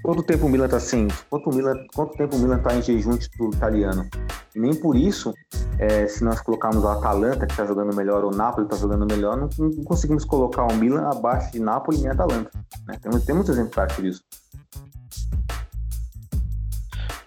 [0.03, 1.07] Quanto tempo o Milan tá sem?
[1.29, 4.07] Quanto, Milan, quanto tempo o Milan tá em jejum do italiano?
[4.55, 5.33] E nem por isso,
[5.79, 9.05] é, se nós colocarmos o Atalanta, que está jogando melhor, ou o Napoli está jogando
[9.05, 12.51] melhor, não, não, conseguimos colocar o Milan abaixo de Napoli e Atalanta.
[12.87, 12.97] Né?
[13.01, 14.23] Temos, temos exemplos práticos disso.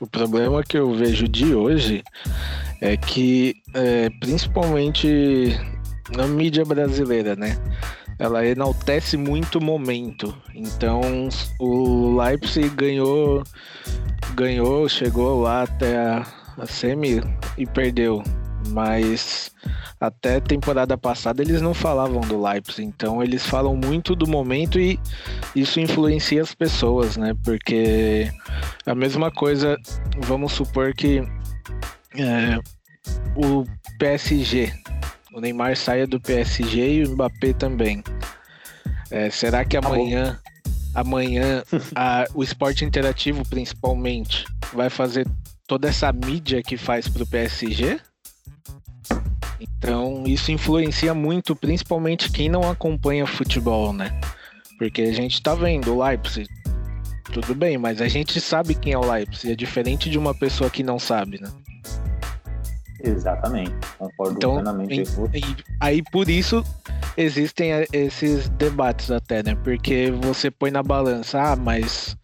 [0.00, 2.02] O problema que eu vejo de hoje
[2.80, 5.54] é que, é, principalmente
[6.16, 7.56] na mídia brasileira, né?
[8.20, 10.36] Ela enaltece muito o momento.
[10.54, 11.00] Então
[11.58, 13.42] o Leipzig ganhou,
[14.34, 16.26] ganhou, chegou lá até a,
[16.58, 17.22] a semi
[17.56, 18.22] e perdeu.
[18.68, 19.50] Mas
[19.98, 25.00] até temporada passada eles não falavam do Leipzig, então eles falam muito do momento e
[25.56, 27.34] isso influencia as pessoas, né?
[27.42, 28.30] Porque
[28.84, 29.78] a mesma coisa,
[30.18, 31.22] vamos supor que
[32.18, 32.58] é,
[33.34, 33.64] o
[33.98, 34.70] PSG
[35.32, 38.02] o Neymar saia do PSG e o Mbappé também.
[39.10, 40.38] É, será que amanhã,
[40.94, 41.62] amanhã
[41.94, 45.26] a, o esporte interativo principalmente vai fazer
[45.66, 48.00] toda essa mídia que faz para o PSG?
[49.60, 54.18] Então isso influencia muito, principalmente quem não acompanha futebol, né?
[54.78, 56.48] Porque a gente tá vendo o Leipzig,
[57.32, 60.70] tudo bem, mas a gente sabe quem é o Leipzig, é diferente de uma pessoa
[60.70, 61.50] que não sabe, né?
[63.02, 65.02] Exatamente, concordo então, plenamente.
[65.34, 66.64] E, aí por isso
[67.16, 69.54] existem eh, esses debates até, né?
[69.62, 72.16] Porque você põe na balança, ah, mas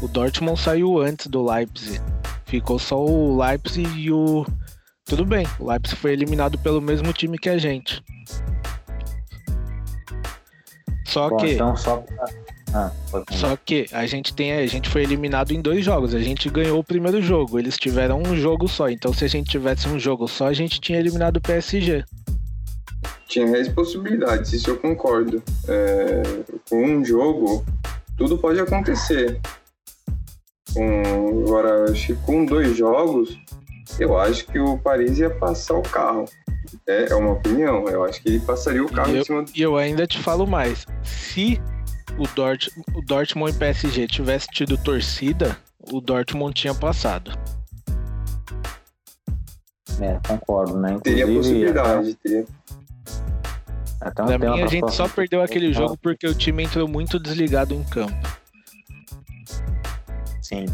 [0.00, 2.00] o Dortmund saiu antes do Leipzig.
[2.46, 4.46] Ficou só o Leipzig e o.
[5.04, 8.02] Tudo bem, o Leipzig foi eliminado pelo mesmo time que a gente.
[11.06, 11.54] Só Bom, que.
[11.54, 12.04] Então, só
[12.74, 12.90] ah,
[13.30, 16.14] Só que a gente tem, a gente foi eliminado em dois jogos.
[16.14, 18.88] A gente ganhou o primeiro jogo, eles tiveram um jogo só.
[18.88, 22.04] Então, se a gente tivesse um jogo só, a gente tinha eliminado o PSG.
[23.28, 25.42] Tinha reais possibilidades, isso eu concordo.
[25.68, 26.22] É,
[26.68, 27.64] com um jogo,
[28.16, 29.38] tudo pode acontecer.
[30.72, 33.36] Com, agora, acho que com dois jogos,
[33.98, 36.24] eu acho que o Paris ia passar o carro.
[36.86, 37.86] É, é uma opinião.
[37.88, 39.44] Eu acho que ele passaria o carro e em eu, cima.
[39.54, 40.86] E eu ainda te falo mais.
[41.02, 41.60] Se
[42.18, 47.32] o, Dort, o Dortmund e PSG tivesse tido torcida, o Dortmund tinha passado.
[50.00, 50.94] É, concordo, né?
[50.94, 52.46] Inclusive, teria possibilidade, teria.
[54.00, 57.72] Até pra mim, a gente só perdeu aquele jogo porque o time entrou muito desligado
[57.74, 58.38] em campo.
[60.40, 60.66] Sim.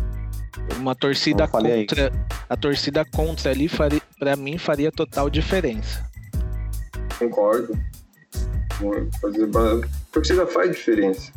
[0.78, 2.12] Uma torcida contra.
[2.48, 6.08] A torcida contra ali, faria, pra mim, faria total diferença.
[7.18, 7.78] Concordo.
[9.20, 9.48] Fazer
[10.12, 11.32] torcida faz diferença.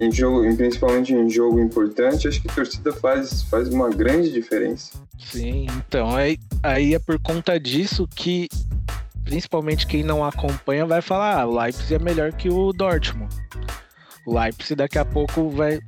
[0.00, 4.98] Em jogo, principalmente em jogo importante, acho que a torcida faz, faz uma grande diferença.
[5.18, 8.48] Sim, então aí, aí é por conta disso que
[9.24, 13.34] principalmente quem não acompanha vai falar, ah, o Leipzig é melhor que o Dortmund.
[14.24, 15.80] O Leipzig daqui a pouco vai,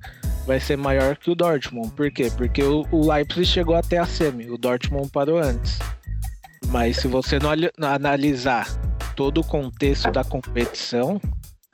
[0.47, 1.91] vai ser maior que o Dortmund.
[1.93, 2.31] Por quê?
[2.37, 5.79] Porque o, o Leipzig chegou até a semi, o Dortmund parou antes.
[6.69, 7.51] Mas se você não
[7.89, 8.67] analisar
[9.19, 11.21] todo o contexto da competição,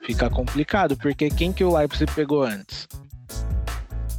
[0.03, 2.87] fica complicado, porque quem que o Leipzig pegou antes?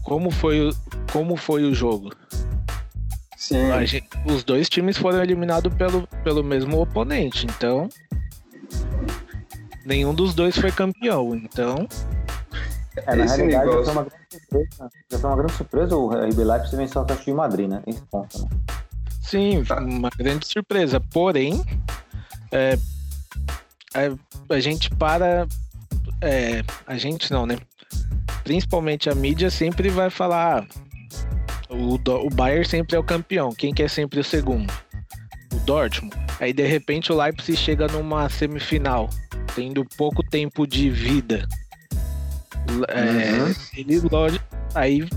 [0.04, 0.70] Como foi o,
[1.12, 2.12] como foi o jogo?
[3.36, 3.84] Sim.
[3.84, 7.88] Gente, os dois times foram eliminados pelo, pelo mesmo oponente, então
[9.84, 11.34] nenhum dos dois foi campeão.
[11.34, 11.88] Então,
[13.04, 14.90] É, na Esse realidade, negócio- já foi uma grande surpresa.
[15.10, 17.82] Já foi uma grande surpresa o RB Leipzig venceu o Atlético de Madrid, né?
[17.84, 18.48] Tem esse ponto, né?
[19.20, 21.00] sim, uma grande surpresa.
[21.12, 21.64] Porém,
[22.52, 22.78] é,
[23.94, 25.46] a, a gente para.
[26.20, 27.58] é, a gente não, né?
[28.44, 30.64] Principalmente a mídia sempre vai falar.
[30.64, 30.66] ah,
[31.68, 33.52] o, o Bayern sempre é o campeão.
[33.54, 34.72] Quem que é sempre o segundo?
[35.52, 36.16] O Dortmund.
[36.38, 39.08] Aí de repente o Leipzig chega numa semifinal,
[39.54, 41.46] tendo pouco tempo de vida.
[42.88, 43.54] É, Uhum.
[43.76, 44.02] eles,
[44.74, 45.08] aí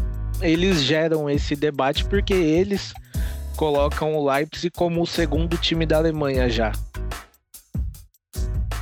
[0.41, 2.93] eles geram esse debate porque eles
[3.55, 6.71] colocam o Leipzig como o segundo time da Alemanha já.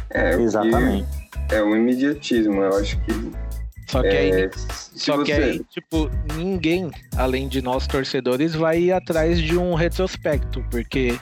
[0.10, 1.08] É, Exatamente.
[1.50, 3.32] É o imediatismo, eu acho que.
[3.88, 8.80] Só que aí é, Só que você- aí, tipo, ninguém, além de nós torcedores, vai
[8.80, 11.18] ir atrás de um retrospecto, porque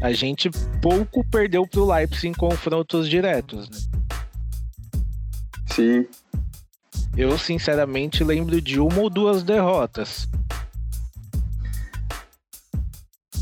[0.00, 0.48] a gente
[0.80, 3.78] pouco perdeu pro Leipzig em confrontos diretos, né?
[5.66, 6.06] Sim,
[7.16, 10.28] Eu, sinceramente, lembro de uma ou duas derrotas.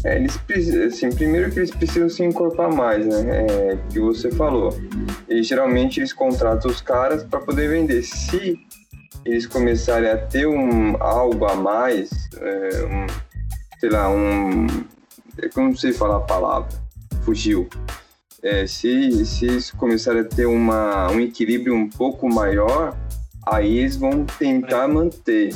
[0.06, 0.38] É, eles
[0.86, 3.46] assim, primeiro que eles precisam se encorpar mais, né?
[3.48, 4.72] É, que você falou.
[5.28, 8.04] E geralmente eles contratam os caras para poder vender.
[8.04, 8.56] Se
[9.24, 13.06] eles começarem a ter um algo a mais, é, um,
[13.80, 14.66] sei lá, um,
[15.42, 16.68] é eu não sei falar a palavra,
[17.22, 17.68] fugiu.
[18.44, 22.96] É, se, se eles começarem a ter uma, um equilíbrio um pouco maior,
[23.44, 25.52] aí eles vão tentar manter.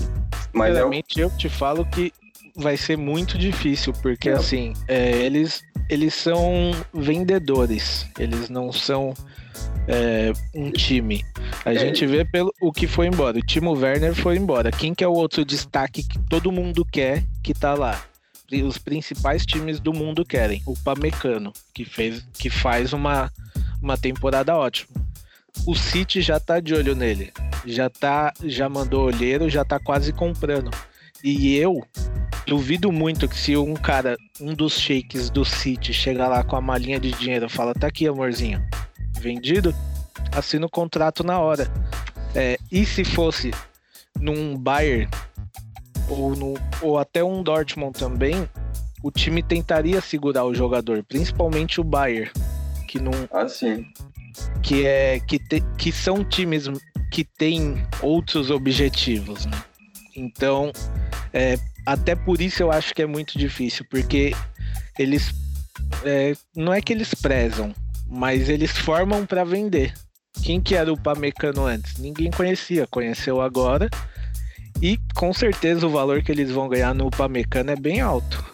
[0.52, 2.12] Mas é Sinceramente, eu te falo que
[2.60, 4.34] vai ser muito difícil, porque É.
[4.34, 9.12] assim, é, eles, eles são vendedores, eles não são
[9.88, 11.24] é, um time.
[11.64, 11.78] A É.
[11.78, 13.38] gente vê pelo o que foi embora.
[13.38, 14.70] O Timo Werner foi embora.
[14.70, 18.00] Quem que é o outro destaque que todo mundo quer que tá lá?
[18.64, 20.62] Os principais times do mundo querem.
[20.66, 23.32] O Pamecano, que, fez, que faz uma,
[23.82, 24.88] uma temporada ótima.
[25.66, 27.32] O City já tá de olho nele.
[27.66, 30.70] Já tá, já mandou olheiro, já tá quase comprando.
[31.22, 31.85] E eu
[32.46, 36.61] duvido muito que se um cara, um dos shakes do City chegar lá com a
[36.61, 38.62] malinha de dinheiro e fala, tá aqui, amorzinho,
[39.18, 39.74] vendido,
[40.33, 41.70] assina o contrato na hora.
[42.35, 43.50] É, e se fosse
[44.18, 45.09] num Bayern
[46.09, 48.48] ou, no, ou até um Dortmund também,
[49.02, 52.30] o time tentaria segurar o jogador, principalmente o Bayern,
[52.88, 53.87] que não, assim.
[54.62, 56.68] que é que, te- que são times
[57.11, 59.62] que têm outros objetivos, né?
[60.20, 60.70] Então,
[61.33, 64.35] é, até por isso eu acho que é muito difícil, porque
[64.98, 65.35] eles
[66.04, 67.74] é, não é que eles prezam,
[68.06, 69.94] mas eles formam para vender.
[70.42, 71.98] Quem que era o Pamecano antes?
[71.98, 73.88] Ninguém conhecia, conheceu agora.
[74.80, 78.44] E com certeza o valor que eles vão ganhar no Pamecano é bem alto.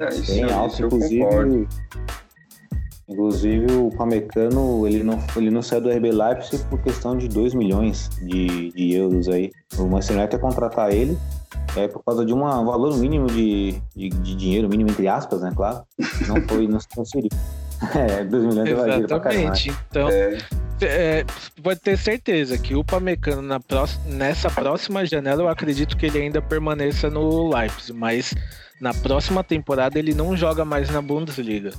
[0.00, 1.68] É, isso, Bem isso alto, eu concordo.
[3.08, 3.66] Inclusive.
[3.72, 8.08] O Pamecano ele não, ele não saiu do RB Leipzig por questão de 2 milhões
[8.22, 9.50] de, de euros aí.
[9.78, 11.16] O Manchester United ia contratar ele
[11.76, 15.52] é, por causa de um valor mínimo de, de, de dinheiro, mínimo entre aspas, né?
[15.54, 15.82] Claro.
[16.26, 17.30] Não foi, não se transferiu.
[17.94, 19.52] É, 2 milhões é dinheiro pra caramba.
[19.52, 19.74] Exatamente.
[19.90, 20.38] Então, É,
[20.80, 21.24] É,
[21.62, 26.18] pode ter certeza que o Pamecano na prós- nessa próxima janela eu acredito que ele
[26.22, 28.34] ainda permaneça no Leipzig, mas
[28.80, 31.72] na próxima temporada ele não joga mais na Bundesliga.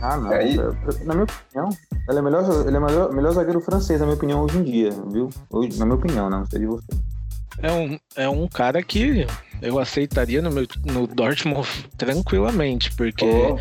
[0.00, 0.30] Ah, não.
[0.30, 0.56] Aí-
[1.04, 1.68] Na minha opinião,
[2.08, 4.90] ele é melhor, ele é melhor, melhor zagueiro francês, na minha opinião, hoje em dia,
[5.10, 5.30] viu?
[5.50, 6.38] Hoje, na minha opinião, né?
[6.38, 6.86] Não sei de você.
[7.62, 9.26] É um, é um cara que
[9.62, 13.58] eu aceitaria no, meu, no Dortmund tranquilamente, porque Pô.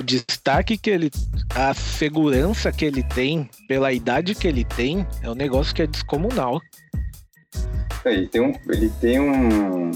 [0.00, 1.10] o destaque que ele.
[1.54, 5.86] a segurança que ele tem, pela idade que ele tem, é um negócio que é
[5.86, 6.60] descomunal.
[8.04, 8.52] É, Ele tem um.
[8.68, 9.90] Ele tem um.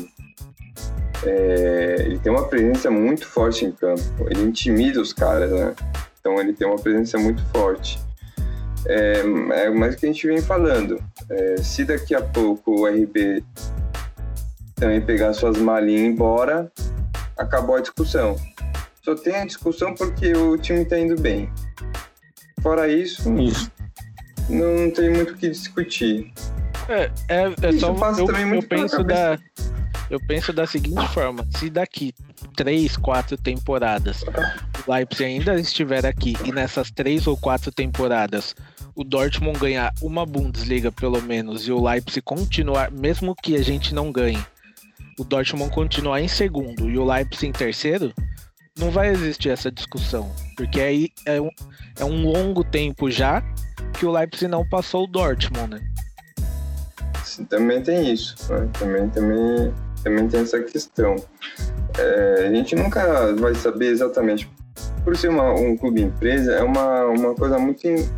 [1.24, 4.02] É, ele tem uma presença muito forte em campo.
[4.28, 5.74] Ele intimida os caras, né?
[6.20, 8.00] Então ele tem uma presença muito forte.
[8.86, 11.02] É, é mais o que a gente vem falando.
[11.30, 13.44] É, se daqui a pouco o RB
[14.74, 16.70] também pegar suas malinhas e ir embora,
[17.36, 18.36] acabou a discussão.
[19.02, 21.50] Só tem a discussão porque o time tá indo bem.
[22.62, 23.70] Fora isso, Isso.
[24.48, 26.32] não tem muito o que discutir.
[26.88, 29.36] É, é, é Isso só eu, também eu penso cabeça.
[29.36, 29.38] da
[30.10, 32.14] eu penso da seguinte forma: se daqui
[32.56, 34.22] três, quatro temporadas
[34.86, 38.54] o Leipzig ainda estiver aqui e nessas três ou quatro temporadas
[38.94, 43.94] o Dortmund ganhar uma Bundesliga pelo menos e o Leipzig continuar, mesmo que a gente
[43.94, 44.44] não ganhe,
[45.18, 48.12] o Dortmund continuar em segundo e o Leipzig em terceiro,
[48.78, 51.50] não vai existir essa discussão, porque aí é um,
[51.98, 53.42] é um longo tempo já
[53.98, 55.80] que o Leipzig não passou o Dortmund, né?
[57.24, 58.68] Sim, Também tem isso, né?
[58.78, 59.72] também, também,
[60.02, 61.16] também tem essa questão.
[61.98, 64.50] É, a gente nunca vai saber exatamente,
[65.04, 68.08] por ser uma- um clube empresa, é uma, uma coisa muito in-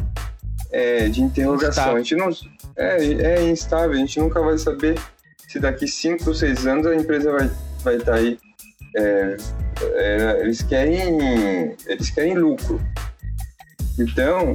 [0.71, 1.71] é, de interrogação.
[1.71, 1.95] Instável.
[1.97, 2.31] A gente não
[2.77, 4.99] é, é instável, a gente nunca vai saber
[5.49, 7.55] se daqui 5 ou 6 anos a empresa vai estar
[7.85, 8.39] vai tá aí.
[8.97, 9.37] É,
[9.83, 12.81] é, eles querem eles querem lucro.
[13.99, 14.55] Então,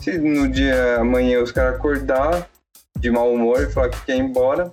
[0.00, 2.48] se no dia amanhã os caras acordar
[2.98, 4.72] de mau humor e falar que quer ir embora,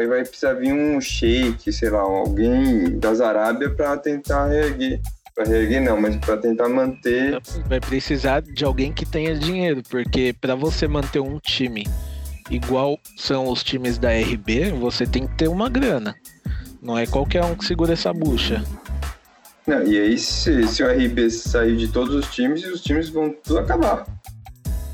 [0.00, 5.00] aí vai precisar vir um sheik, sei lá, alguém das Arábia para tentar reerguer.
[5.34, 7.40] Para reerguer não, mas para tentar manter.
[7.68, 11.86] Vai precisar de alguém que tenha dinheiro, porque para você manter um time
[12.50, 16.14] igual são os times da RB, você tem que ter uma grana.
[16.82, 18.64] Não é qualquer um que segura essa bucha.
[19.66, 23.32] Não, e aí, se, se o RB sair de todos os times, os times vão
[23.44, 24.04] tudo acabar.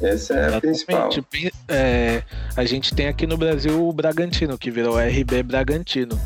[0.03, 1.09] Essa é a principal.
[1.11, 1.53] Exatamente.
[1.68, 2.22] É,
[2.57, 6.18] a gente tem aqui no Brasil o Bragantino, que virou RB Bragantino.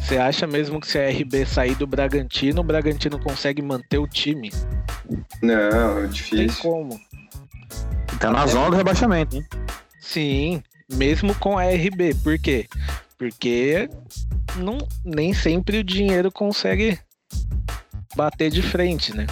[0.00, 4.06] Você acha mesmo que se a RB sair do Bragantino, o Bragantino consegue manter o
[4.06, 4.52] time?
[5.42, 6.62] Não, é Não tem difícil.
[6.62, 7.00] como.
[8.20, 9.46] Tá na zona do rebaixamento, hein?
[10.00, 12.14] Sim, mesmo com a RB.
[12.22, 12.66] Por quê?
[13.18, 13.88] Porque
[14.56, 16.98] não, nem sempre o dinheiro consegue
[18.14, 19.26] bater de frente, né?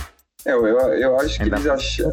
[0.45, 2.13] É, eu, eu acho que Ainda eles acham.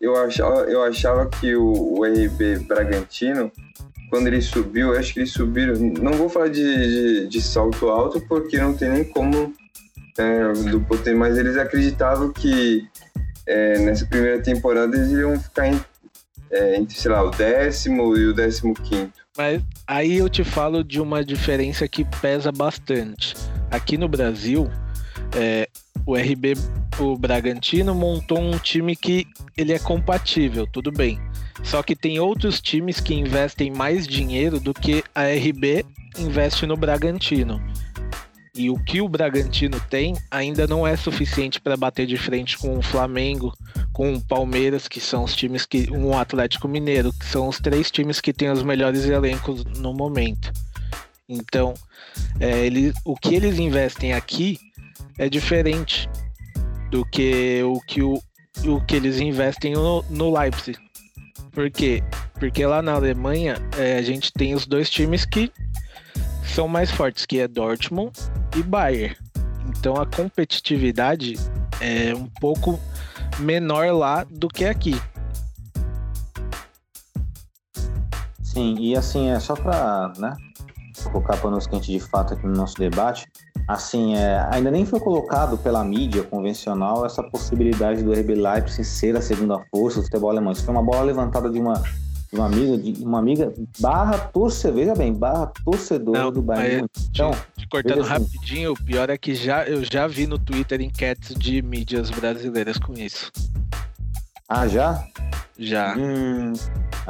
[0.00, 3.52] Eu achava, eu achava que o, o RB Bragantino,
[4.08, 5.74] quando ele subiu, acho que eles subiram.
[6.00, 9.52] Não vou falar de, de, de salto alto, porque não tem nem como
[10.18, 12.88] é, do poder, mas eles acreditavam que
[13.46, 15.80] é, nessa primeira temporada eles iam ficar em-
[16.50, 19.20] é, entre, sei lá, o décimo e o décimo quinto.
[19.36, 23.36] Mas aí eu te falo de uma diferença que pesa bastante.
[23.70, 24.68] Aqui no Brasil,
[25.34, 25.68] é,
[26.06, 26.54] o RB,
[26.98, 29.26] o Bragantino montou um time que
[29.56, 31.20] ele é compatível, tudo bem.
[31.62, 35.84] Só que tem outros times que investem mais dinheiro do que a RB
[36.18, 37.62] investe no Bragantino.
[38.54, 42.76] E o que o Bragantino tem ainda não é suficiente para bater de frente com
[42.76, 43.56] o Flamengo,
[43.92, 45.90] com o Palmeiras, que são os times que.
[45.92, 50.52] um Atlético Mineiro, que são os três times que têm os melhores elencos no momento.
[51.28, 51.74] Então,
[52.40, 54.58] é, ele, o que eles investem aqui
[55.18, 56.08] é diferente
[56.90, 58.20] do que o que, o,
[58.66, 60.78] o que eles investem no, no Leipzig.
[61.52, 62.02] Por quê?
[62.34, 65.52] Porque lá na Alemanha é, a gente tem os dois times que
[66.54, 68.12] são mais fortes, que é Dortmund
[68.56, 69.16] e Bayern.
[69.68, 71.34] Então a competitividade
[71.80, 72.78] é um pouco
[73.38, 75.00] menor lá do que aqui.
[78.42, 80.36] Sim, e assim, é só para né,
[81.08, 83.26] colocar panos quentes de fato aqui no nosso debate,
[83.68, 89.16] assim, é, ainda nem foi colocado pela mídia convencional essa possibilidade do RB Leipzig ser
[89.16, 90.52] a segunda força do futebol alemão.
[90.52, 94.76] Isso foi uma bola levantada de uma, de uma amiga, de uma amiga barra torcedor,
[94.76, 96.82] veja bem, barra torcedor Não, do Bayern.
[96.94, 97.08] mas-.
[97.10, 98.08] Então, Te cortando Beleza.
[98.14, 102.78] rapidinho, o pior é que já, eu já vi no Twitter enquetes de mídias brasileiras
[102.78, 103.30] com isso.
[104.48, 105.04] ah, já?
[105.58, 105.94] Já.
[105.96, 106.54] Hum,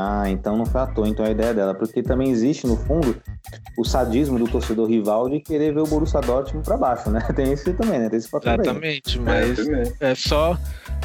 [0.02, 2.74] ah, então não foi à toa, então é a ideia dela, porque também existe no
[2.74, 3.14] fundo
[3.76, 7.20] o sadismo do torcedor rival de querer ver o Borussia Dortmund para baixo, né?
[7.36, 8.08] Tem isso também, né?
[8.08, 8.60] Tem esse fator aí.
[8.60, 9.92] Exatamente, É, mas também.
[10.00, 10.56] é só,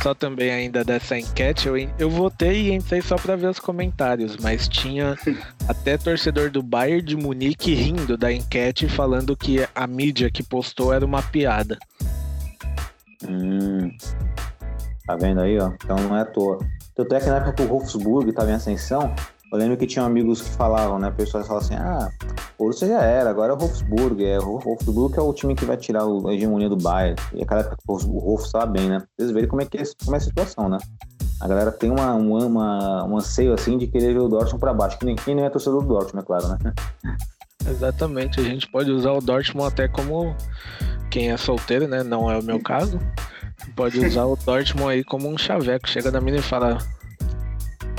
[0.01, 4.37] só também ainda dessa enquete, eu, eu votei e entrei só pra ver os comentários,
[4.37, 5.17] mas tinha
[5.67, 10.93] até torcedor do Bayern de Munique rindo da enquete, falando que a mídia que postou
[10.93, 11.77] era uma piada.
[13.27, 13.91] Hum.
[15.05, 15.71] Tá vendo aí, ó?
[15.83, 16.59] Então não é à toa.
[16.95, 19.13] Tanto é que na época que o Wolfsburg estava em ascensão,
[19.51, 21.11] eu lembro que tinha amigos que falavam, né?
[21.11, 22.09] Pessoas falavam assim, ah,
[22.57, 24.25] Borussia já era, agora é o Wolfsburg.
[24.25, 27.15] É, o Wolfsburg é o time que vai tirar a hegemonia do Bayern.
[27.33, 29.03] E aquela época o Wolf estava bem, né?
[29.17, 30.77] Vocês verem como é que é, como é a situação, né?
[31.41, 34.73] A galera tem uma, uma, uma- um anseio assim de querer ver o Dortmund para
[34.73, 34.97] baixo.
[34.97, 36.57] Que nem quem não é torcedor do Dortmund, é claro, né?
[37.69, 40.35] Exatamente, a gente pode usar o Dortmund até como
[41.09, 42.03] quem é solteiro, né?
[42.03, 42.99] Não é o meu caso.
[43.76, 45.88] Pode usar o Dortmund aí como um chaveco.
[45.88, 46.78] Chega na mina e fala: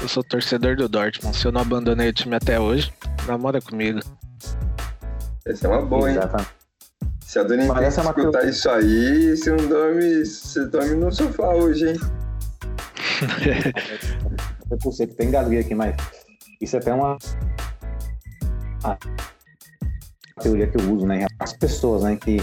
[0.01, 1.37] Eu sou torcedor do Dortmund.
[1.37, 2.93] Se eu não abandonei o time até hoje,
[3.27, 4.01] namora comigo.
[5.45, 6.17] Essa é uma boa, hein?
[6.17, 6.51] Exatamente.
[7.25, 10.25] Se a dona essa é uma escutar isso aí, você não dorme.
[10.25, 11.97] Você dorme no sofá hoje, hein?
[14.69, 15.95] É por você que tem engasguei aqui, mas
[16.61, 17.17] isso é até uma
[18.83, 18.99] a
[20.41, 21.27] teoria que eu uso, né?
[21.39, 22.17] As pessoas, né?
[22.17, 22.41] Que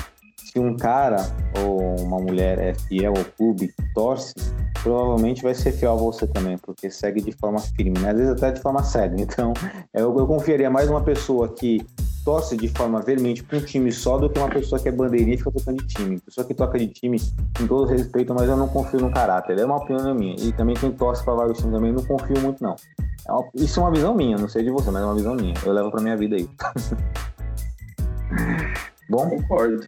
[0.54, 1.18] se um cara
[1.66, 4.36] ou uma mulher é fiel ao clube, torce,
[4.84, 8.12] provavelmente vai ser fiel a você também, porque segue de forma firme, né?
[8.12, 9.16] Às vezes até de forma séria.
[9.20, 9.52] Então,
[9.92, 11.84] eu, eu confiaria mais uma pessoa que
[12.24, 15.34] torce de forma veemente para um time só do que uma pessoa que é bandeirinha
[15.34, 16.20] e fica tocando de time.
[16.22, 17.20] Pessoa que toca de time,
[17.58, 19.58] com todo respeito, mas eu não confio no caráter.
[19.58, 20.36] É uma opinião minha.
[20.38, 22.76] E também quem torce para vários times também, não confio muito, não.
[23.28, 25.34] É uma- isso é uma visão minha, não sei de você, mas é uma visão
[25.34, 25.56] minha.
[25.66, 26.48] Eu levo pra minha vida aí.
[29.10, 29.88] Bom, Concordo.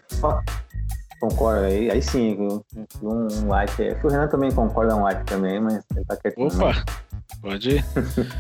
[1.20, 1.90] concorda aí?
[1.92, 2.62] Aí sim, um,
[3.02, 3.82] um like.
[3.88, 6.50] Acho que o Renan também concorda um like também, mas ele tá quietinho.
[6.50, 6.56] né?
[6.70, 6.86] Opa,
[7.42, 7.86] pode ir.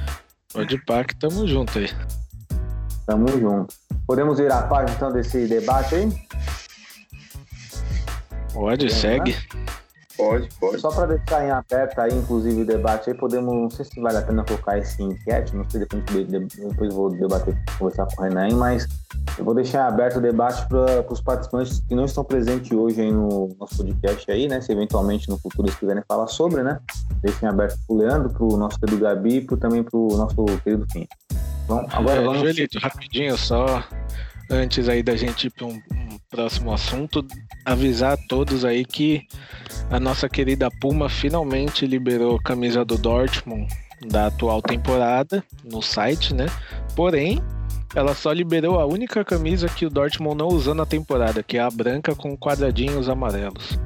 [0.53, 1.89] Pode ir pá que tamo junto aí.
[3.05, 3.75] Tamo junto.
[4.07, 6.09] Podemos virar a página então desse debate aí?
[8.53, 9.35] Pode, segue.
[10.17, 10.79] Pode, pode.
[10.79, 14.17] Só para deixar em aberto aí, inclusive, o debate aí, podemos, não sei se vale
[14.17, 18.21] a pena colocar esse enquete, não sei, depois, de- de- depois vou debater, conversar com
[18.21, 18.87] o Renan, mas
[19.37, 23.11] eu vou deixar aberto o debate para os participantes que não estão presentes hoje aí
[23.11, 26.79] no nosso podcast aí, né, se eventualmente no futuro eles quiserem falar sobre, né,
[27.21, 31.07] deixem aberto pro Leandro, pro nosso querido Gabi e pro, também pro nosso querido Fim.
[31.65, 32.41] Então, agora É, vamos...
[32.41, 33.83] Joelito, rapidinho, só
[34.49, 37.25] antes aí da gente ir para um, um próximo assunto,
[37.63, 39.27] avisar a todos aí que
[39.89, 43.67] a nossa querida Puma finalmente liberou a camisa do Dortmund
[44.07, 46.45] da atual temporada no site, né?
[46.95, 47.41] Porém,
[47.95, 51.61] ela só liberou a única camisa que o Dortmund não usou na temporada, que é
[51.61, 53.79] a branca com quadradinhos amarelos.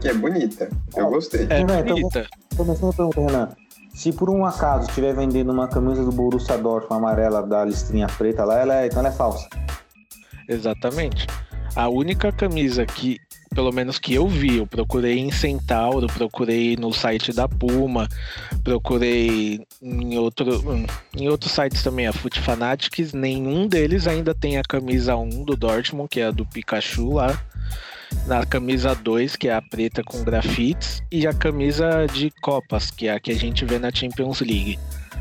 [0.00, 0.68] Que é bonita.
[0.94, 1.46] Eu gostei.
[1.48, 2.26] É então- bonita.
[2.56, 3.48] Começando a pergunta, Renan.
[3.94, 8.44] Se por um acaso estiver vendendo uma camisa do Borussia Dortmund amarela da listrinha preta
[8.44, 9.48] lá, ela é, então ela é falsa.
[10.46, 11.26] Exatamente.
[11.76, 13.20] A única camisa que,
[13.54, 18.08] pelo menos que eu vi, eu procurei em Centauro, procurei no site da Puma,
[18.64, 20.64] procurei em, outro,
[21.14, 25.54] em outros sites também, a Foot Fanatics, nenhum deles ainda tem a camisa 1 do
[25.54, 27.38] Dortmund, que é a do Pikachu lá.
[28.26, 33.06] Na camisa 2, que é a preta com grafites, e a camisa de Copas, que
[33.06, 34.78] é a que a gente vê na Champions League.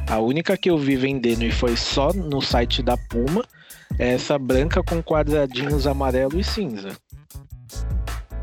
[0.08, 3.44] A única que eu vi vendendo e foi só no site da Puma
[4.00, 6.90] é essa branca com quadradinhos amarelo e cinza.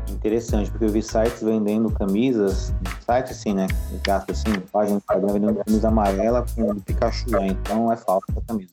[0.09, 2.73] Interessante, porque eu vi sites vendendo camisas,
[3.05, 3.67] site assim, né?
[4.05, 8.41] Gasto assim, página do Instagram vendendo camisa amarela com Pikachu lá, então é falsa a
[8.47, 8.69] camisa.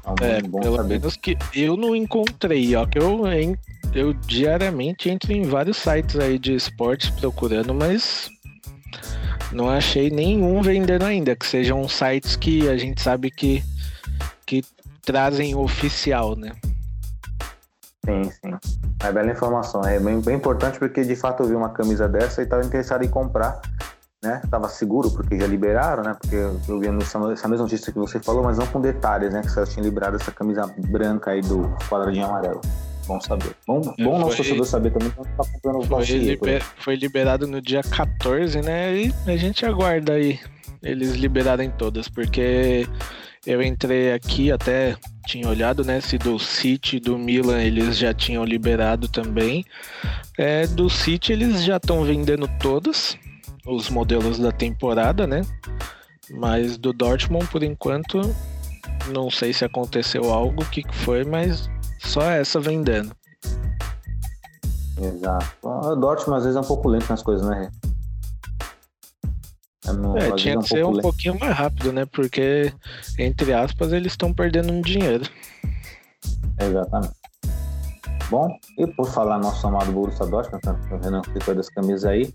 [0.00, 0.88] Então, É, bom pelo saber.
[1.00, 3.56] menos que eu não encontrei, ó, que eu, en-
[3.94, 8.30] eu diariamente entro em vários sites aí de esportes procurando, mas
[9.52, 13.62] não achei nenhum vendendo ainda, que sejam sites que a gente sabe que
[15.12, 16.52] trazem oficial, né?
[18.04, 18.54] Sim, sim.
[19.02, 19.82] É bela informação.
[19.82, 23.04] É bem, bem importante porque de fato eu vi uma camisa dessa e estava interessado
[23.04, 23.60] em comprar.
[24.22, 24.42] Né?
[24.50, 26.16] Tava seguro porque já liberaram, né?
[26.20, 29.40] Porque eu vi essa, essa mesma notícia que você falou, mas não com detalhes, né?
[29.42, 32.60] Que você tinha liberado essa camisa branca aí do quadradinho amarelo.
[33.06, 33.54] Bom saber.
[33.66, 36.96] Bom, É, bom nosso foi- torcedor saber também que tá comprando o Foi, liber- foi
[36.96, 38.94] liberado no dia 14, né?
[38.94, 40.38] E a gente aguarda aí
[40.82, 42.86] eles liberarem todas, porque
[43.48, 44.94] eu entrei aqui, até
[45.26, 46.02] tinha olhado, né?
[46.02, 49.64] Se do City do Milan eles já tinham liberado também.
[50.36, 53.16] É, do City eles já estão vendendo todas,
[53.66, 55.40] os modelos da temporada, né?
[56.30, 58.20] Mas do Dortmund, por enquanto,
[59.14, 61.70] não sei se aconteceu algo, o que que foi, mas
[62.00, 63.16] só essa vendendo.
[65.00, 65.46] Exato.
[65.62, 67.70] O Dortmund às vezes é um pouco lento nas coisas, né?
[69.88, 71.02] É, no- É, vezes tinha é que ser pouco um lento.
[71.02, 72.06] pouquinho mais rápido, né?
[72.06, 72.72] Porque,
[73.18, 75.24] entre aspas, eles estão perdendo um dinheiro.
[76.60, 77.12] Exatamente.
[78.30, 80.76] Bom, e por falar nosso amado Borussia Dortmund, tá?
[80.92, 82.30] o Renan citou das camisas aí,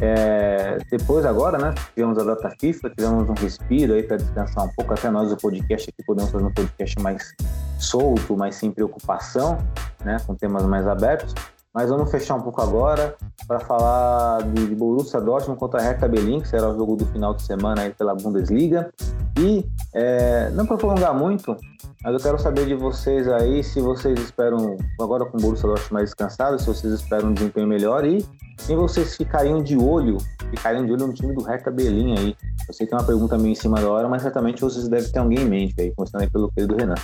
[0.00, 4.70] é, depois agora, né, tivemos a data FIFA, tivemos um respiro aí para descansar um
[4.74, 7.34] pouco, até nós o podcast aqui podemos fazer um podcast mais
[7.78, 9.58] solto, mais sem preocupação,
[10.02, 11.34] né, com temas mais abertos,
[11.74, 13.16] mas vamos fechar um pouco agora
[13.48, 17.42] para falar de, Borussia Dortmund contra Hertha Berlin, que será o jogo do final de
[17.42, 18.92] semana aí pela Bundesliga,
[19.38, 21.56] e é, não para prolongar muito,
[22.02, 25.92] mas eu quero saber de vocês aí se vocês esperam, agora com o Borussia Dortmund
[25.92, 28.24] mais descansado, se vocês esperam um desempenho melhor e
[28.58, 30.18] se vocês ficariam de olho,
[30.50, 32.36] ficariam de olho no time do Hertha Berlim aí.
[32.68, 35.10] Eu sei que é uma pergunta meio em cima da hora, mas certamente vocês devem
[35.10, 36.94] ter alguém em mente aí, começando aí pelo querido Renan.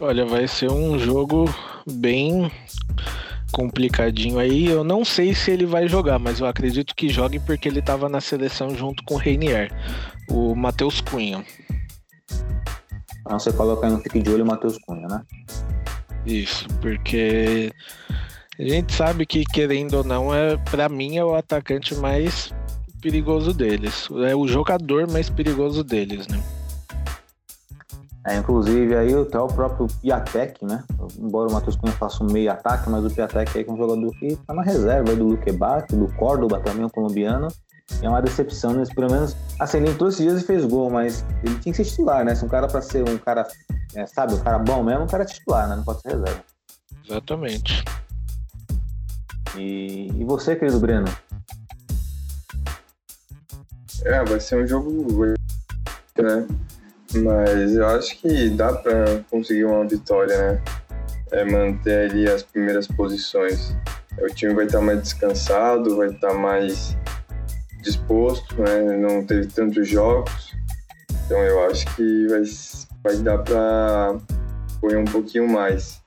[0.00, 1.44] Olha, vai ser um jogo
[1.86, 2.50] bem
[3.54, 4.66] complicadinho aí.
[4.66, 8.08] Eu não sei se ele vai jogar, mas eu acredito que jogue porque ele estava
[8.08, 9.70] na seleção junto com o Reinier,
[10.28, 11.44] o Matheus Cunha.
[13.20, 15.22] Então você coloca aí no Fique de Olho o Matheus Cunha, né?
[16.26, 17.72] Isso, porque
[18.58, 22.52] a gente sabe que, querendo ou não, é para mim é o atacante mais
[23.00, 24.08] perigoso deles.
[24.28, 26.42] É o jogador mais perigoso deles, né?
[28.26, 30.82] É, inclusive aí até o próprio Piatek, né?
[31.18, 34.10] Embora o Matheus Cunha faça um meio ataque, mas o Piatek aí é um jogador
[34.18, 37.48] que tá na reserva aí do Luque Bate, do Córdoba também, o colombiano.
[38.00, 38.82] E é uma decepção, né?
[38.94, 41.84] Pelo menos, assim, ele entrou esses dias e fez gol, mas ele tinha que ser
[41.84, 42.34] titular, né?
[42.34, 43.46] Se um cara pra ser um cara,
[43.94, 45.76] é, sabe, um cara bom mesmo, um cara é titular, né?
[45.76, 46.42] Não pode ser reserva.
[47.06, 47.84] Exatamente.
[49.54, 51.06] E, e você, querido Breno?
[54.04, 55.26] É, vai ser um jogo,
[56.18, 56.46] né?
[57.14, 60.62] Mas eu acho que dá pra conseguir uma vitória, né?
[61.34, 63.76] é, manter ali as primeiras posições.
[64.20, 66.96] O time vai estar mais descansado, vai estar mais
[67.82, 68.96] disposto, né?
[68.96, 70.54] não teve tantos jogos.
[71.26, 72.42] Então eu acho que vai,
[73.02, 74.16] vai dar para
[74.80, 76.00] correr um pouquinho mais.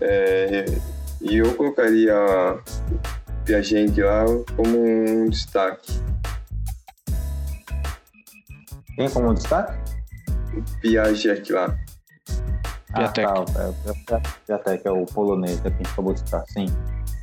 [0.00, 0.64] É,
[1.20, 2.14] e eu colocaria
[3.44, 4.24] Piagente lá
[4.56, 6.00] como um destaque.
[8.94, 9.91] Quem como destaque?
[10.56, 11.76] O Piaget lá.
[12.94, 16.66] Ah, tá, é, Piatek é o polonês que a gente acabou de citar, sim.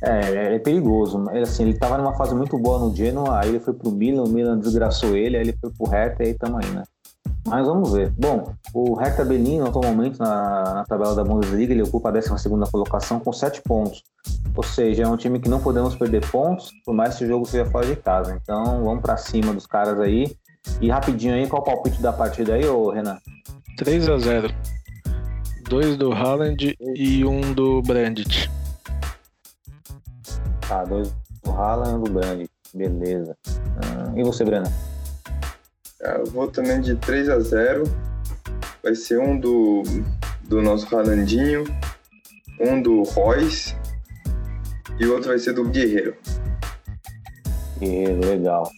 [0.02, 1.24] É, é, perigoso.
[1.30, 4.24] Ele, assim, ele tava numa fase muito boa no Genoa, aí ele foi pro Milan,
[4.24, 6.82] o Milan desgraçou ele, aí ele foi pro Hertha e aí tamo aí, né?
[7.46, 8.12] Mas vamos ver.
[8.18, 12.12] Bom, o Hertha Berlim, no atual momento, na, na tabela da Bundesliga, ele ocupa a
[12.12, 12.28] 12
[12.70, 14.02] colocação com 7 pontos.
[14.54, 17.46] Ou seja, é um time que não podemos perder pontos, por mais que o jogo
[17.46, 18.38] seja fora de casa.
[18.42, 20.36] Então, vamos para cima dos caras aí.
[20.80, 23.18] E rapidinho aí, qual o palpite da partida aí, ô Renan?
[23.76, 24.54] 3 a 0
[25.68, 28.50] Dois do Haaland e um do Brandt.
[30.68, 31.12] Tá, dois
[31.44, 32.50] do Haaland e um do Brandt.
[32.74, 33.36] Beleza.
[33.48, 34.70] Hum, e você, Brena?
[36.02, 37.84] Ah, eu vou também de 3 a 0
[38.82, 39.82] Vai ser um do,
[40.44, 41.64] do nosso Ralandinho,
[42.58, 43.76] um do Royce
[44.98, 46.16] e o outro vai ser do Guerreiro.
[47.78, 48.70] Guerreiro, legal.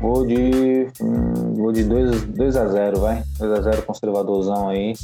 [0.00, 0.88] Vou de.
[1.00, 3.22] Hum, vou de 2, 2 a 0 vai.
[3.38, 4.94] 2 a 0 conservadorzão aí.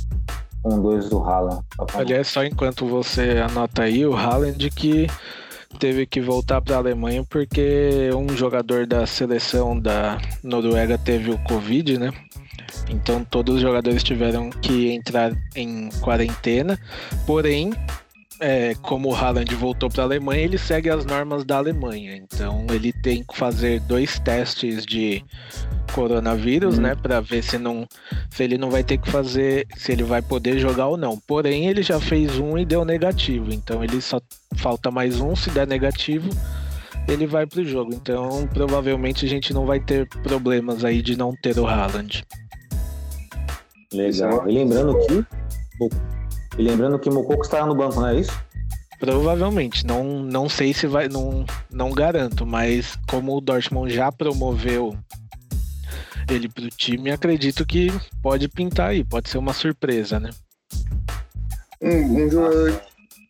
[0.65, 1.63] Um 2 do Haaland.
[1.77, 5.07] Tá Aliás, só enquanto você anota aí, o Haaland que
[5.79, 11.39] teve que voltar para a Alemanha porque um jogador da seleção da Noruega teve o
[11.45, 12.11] Covid, né?
[12.89, 16.79] Então todos os jogadores tiveram que entrar em quarentena.
[17.27, 17.73] Porém,
[18.41, 22.17] é, como o Haaland voltou para a Alemanha, ele segue as normas da Alemanha.
[22.17, 25.25] Então ele tem que fazer dois testes de
[25.95, 26.83] coronavírus, uhum.
[26.83, 27.87] né, para ver se não
[28.31, 31.19] se ele não vai ter que fazer, se ele vai poder jogar ou não.
[31.19, 33.53] Porém, ele já fez um e deu negativo.
[33.53, 34.21] Então ele só
[34.57, 36.29] falta mais um, se der negativo,
[37.09, 37.95] ele vai pro jogo.
[37.95, 42.25] Então, provavelmente a gente não vai ter problemas aí de não ter o Haaland.
[43.93, 44.49] Legal.
[44.49, 45.25] E lembrando que
[46.59, 48.33] e lembrando que Mococo estará no banco, não é isso?
[48.99, 54.97] Provavelmente, não, não sei se vai, não, não garanto, mas como o Dortmund já promoveu
[56.31, 57.93] ele para o time, acredito que
[58.23, 60.31] pode pintar aí, pode ser uma surpresa, né?
[61.81, 62.83] Um, um, jogador,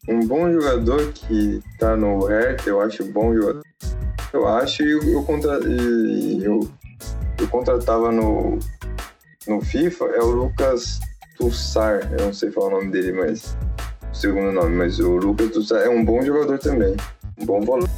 [0.09, 3.63] um bom jogador que tá no Hertha, eu acho bom jogador.
[4.33, 6.61] Eu acho e eu, eu, contra, eu,
[7.39, 8.59] eu contratava no,
[9.49, 11.01] no FIFA é o Lucas
[11.37, 13.57] Tussar, eu não sei falar o nome dele, mas
[14.11, 16.97] o segundo nome, mas o Lucas Tussar é um bom jogador também,
[17.39, 17.89] um bom valor.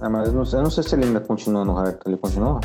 [0.00, 2.60] Ah, mas eu não, eu não sei se ele ainda continua no Hertha, ele continua?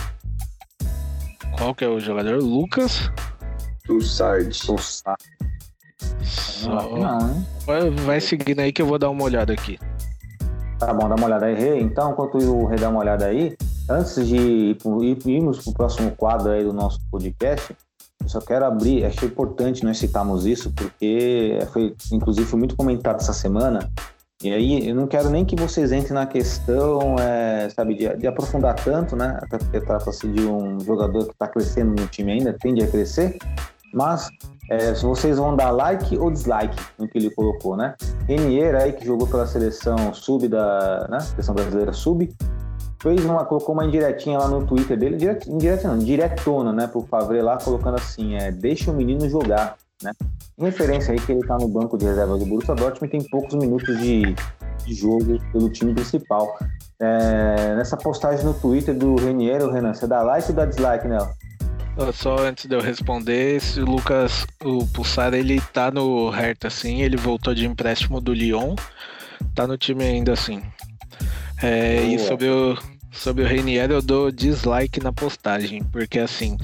[1.58, 2.42] Qual que é o jogador?
[2.42, 3.12] Lucas?
[3.86, 4.50] Tussard.
[4.66, 5.24] Tussard.
[6.24, 6.98] Só...
[6.98, 7.46] Não, hein?
[8.06, 9.80] Vai seguindo aí que eu vou dar uma olhada aqui.
[10.80, 11.82] Tá bom, dá uma olhada aí, Rei.
[11.82, 13.56] Então, enquanto o Rei dá uma olhada aí,
[13.90, 14.78] antes de
[15.26, 17.76] irmos para o próximo quadro aí do nosso podcast,
[18.22, 23.18] eu só quero abrir, achei importante nós citarmos isso, porque foi, inclusive, foi muito comentado
[23.18, 23.90] essa semana.
[24.44, 28.28] E aí, eu não quero nem que vocês entrem na questão, é, sabe, de, de,
[28.28, 29.40] aprofundar tanto, né?
[29.42, 33.38] Até porque trata-se de um jogador que está crescendo no time ainda, tende a crescer.
[33.94, 34.28] Mas,
[34.70, 37.96] é, se vocês vão dar like ou dislike no que ele colocou, né?
[38.28, 41.20] Renier aí, que jogou pela seleção sub da, né?
[41.22, 42.30] Seleção brasileira sub,
[43.06, 47.04] fez uma, colocou uma indiretinha lá no Twitter dele, diret, indireta não, diretona, né, pro
[47.04, 50.12] Favre lá, colocando assim, é, deixa o menino jogar, né?
[50.58, 53.54] Em referência aí que ele tá no banco de reserva do Borussia Dortmund tem poucos
[53.54, 54.36] minutos de,
[54.86, 56.58] de jogo pelo time principal.
[57.00, 61.08] É, nessa postagem no Twitter do Renier, o Renan, você dá like ou dá dislike
[61.08, 61.32] nela?
[62.12, 67.18] Só antes de eu responder, esse Lucas, o Pulsar, ele tá no Hertha, assim, ele
[67.18, 68.76] voltou de empréstimo do Lyon,
[69.54, 70.62] tá no time ainda assim.
[71.62, 72.78] É, e sobre o,
[73.16, 76.58] sobre o Reinier eu dou dislike na postagem, porque assim,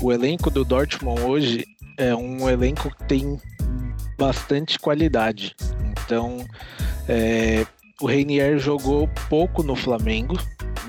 [0.00, 1.64] o elenco do Dortmund hoje
[1.96, 3.40] é um elenco que tem
[4.18, 5.54] bastante qualidade.
[5.90, 6.44] Então,
[7.08, 7.66] é,
[8.00, 10.38] o Reinier jogou pouco no Flamengo,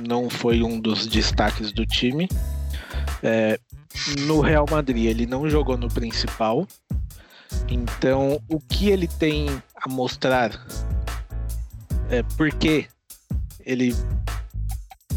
[0.08, 2.28] não foi um dos destaques do time.
[3.24, 3.60] É,
[4.22, 6.68] no Real Madrid ele não jogou no principal.
[7.70, 9.48] Então, o que ele tem
[9.82, 10.52] a mostrar
[12.10, 12.88] é porque
[13.66, 13.96] ele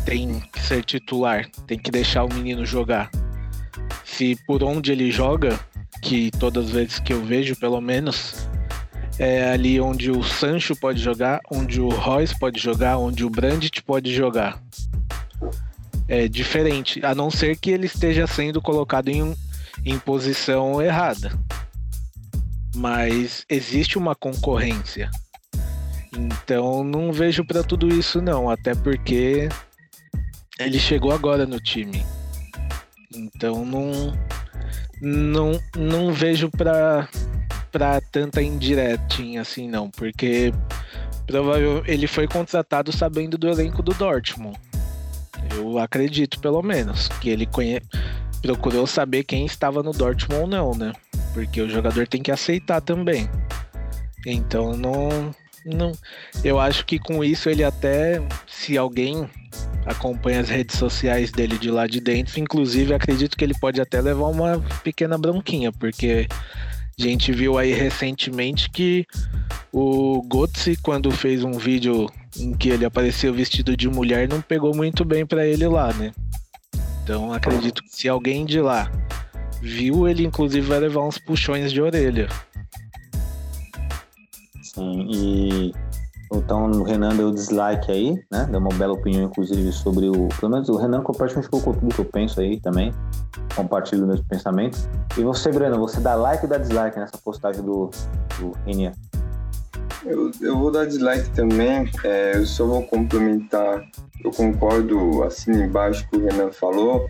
[0.04, 3.10] tem que ser titular, tem que deixar o menino jogar.
[4.04, 5.58] Se por onde ele joga,
[6.02, 8.48] que todas as vezes que eu vejo, pelo menos,
[9.18, 13.82] é ali onde o Sancho pode jogar, onde o Royce pode jogar, onde o Brandt
[13.82, 14.62] pode jogar.
[16.06, 19.34] É diferente, a não ser que ele esteja sendo colocado em,
[19.84, 21.32] em posição errada.
[22.74, 25.10] Mas existe uma concorrência.
[26.16, 29.48] Então não vejo para tudo isso não, até porque
[30.58, 32.04] ele chegou agora no time.
[33.14, 34.12] Então não
[35.00, 37.08] não, não vejo para
[37.70, 40.52] para tanta indiretinha assim não, porque
[41.26, 44.58] provavelmente ele foi contratado sabendo do elenco do Dortmund.
[45.54, 47.80] Eu acredito pelo menos que ele conhe...
[48.42, 50.92] procurou saber quem estava no Dortmund ou não, né?
[51.32, 53.28] Porque o jogador tem que aceitar também.
[54.26, 55.34] Então não
[55.64, 55.92] não,
[56.42, 59.28] eu acho que com isso ele até, se alguém
[59.88, 64.00] acompanha as redes sociais dele de lá de dentro, inclusive acredito que ele pode até
[64.00, 66.26] levar uma pequena bronquinha, porque
[66.98, 69.06] a gente viu aí recentemente que
[69.72, 72.06] o Götze, quando fez um vídeo
[72.38, 76.12] em que ele apareceu vestido de mulher, não pegou muito bem para ele lá, né?
[77.02, 78.90] Então acredito que se alguém de lá
[79.62, 82.28] viu, ele inclusive vai levar uns puxões de orelha.
[84.62, 85.72] Sim, e
[86.32, 88.46] então o Renan deu dislike aí, né?
[88.50, 90.28] Deu uma bela opinião, inclusive, sobre o.
[90.38, 92.92] Pelo menos o Renan compartilha pouco tudo que eu penso aí também.
[93.56, 94.78] Compartilha o mesmo pensamento.
[95.16, 97.90] E você, Breno, você dá like ou dá dislike nessa postagem do,
[98.38, 98.92] do Renia?
[100.04, 101.90] Eu, eu vou dar dislike também.
[102.04, 103.82] É, eu só vou complementar.
[104.22, 107.08] Eu concordo assim embaixo que o Renan falou.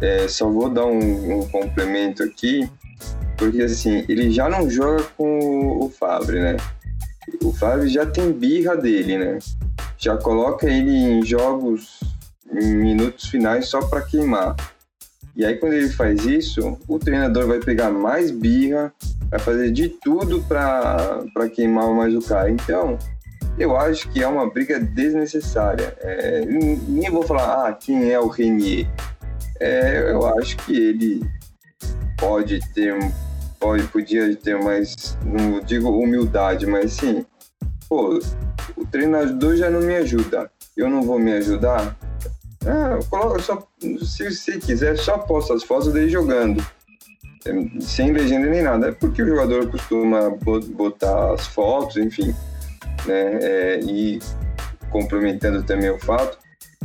[0.00, 2.68] É, só vou dar um, um complemento aqui,
[3.36, 6.56] porque assim, ele já não joga com o Fabre, né?
[7.42, 9.38] O Flávio já tem birra dele, né?
[9.98, 12.00] Já coloca ele em jogos
[12.52, 14.54] em minutos finais só para queimar.
[15.34, 18.92] E aí quando ele faz isso, o treinador vai pegar mais birra,
[19.30, 22.50] vai fazer de tudo para queimar mais o cara.
[22.50, 22.98] Então,
[23.58, 25.96] eu acho que é uma briga desnecessária.
[26.00, 28.86] É, nem vou falar, ah, quem é o Renier?
[29.60, 31.22] É, eu acho que ele
[32.18, 32.94] pode ter
[33.58, 37.24] pode, podia ter mais, não digo humildade, mas sim,
[37.88, 38.20] pô,
[38.76, 41.96] o treinador já não me ajuda, eu não vou me ajudar?
[42.66, 43.66] Ah, coloca só,
[44.02, 46.64] se você quiser, só posta as fotos dele jogando,
[47.80, 50.30] sem legenda nem nada, é porque o jogador costuma
[50.74, 52.34] botar as fotos, enfim,
[53.06, 54.18] né, é, e
[54.90, 56.38] complementando também o fato,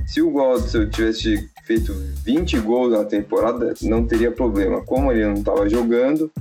[0.05, 1.93] se o Godson tivesse feito
[2.25, 4.81] 20 gols na temporada, não teria problema.
[4.83, 6.31] Como ele não estava jogando,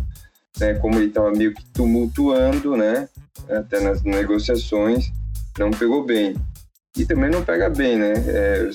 [0.61, 3.09] né, como ele estava meio que tumultuando, né,
[3.49, 5.11] até nas negociações,
[5.59, 6.37] não pegou bem.
[6.97, 8.13] E também não pega bem, né?
[8.27, 8.71] É,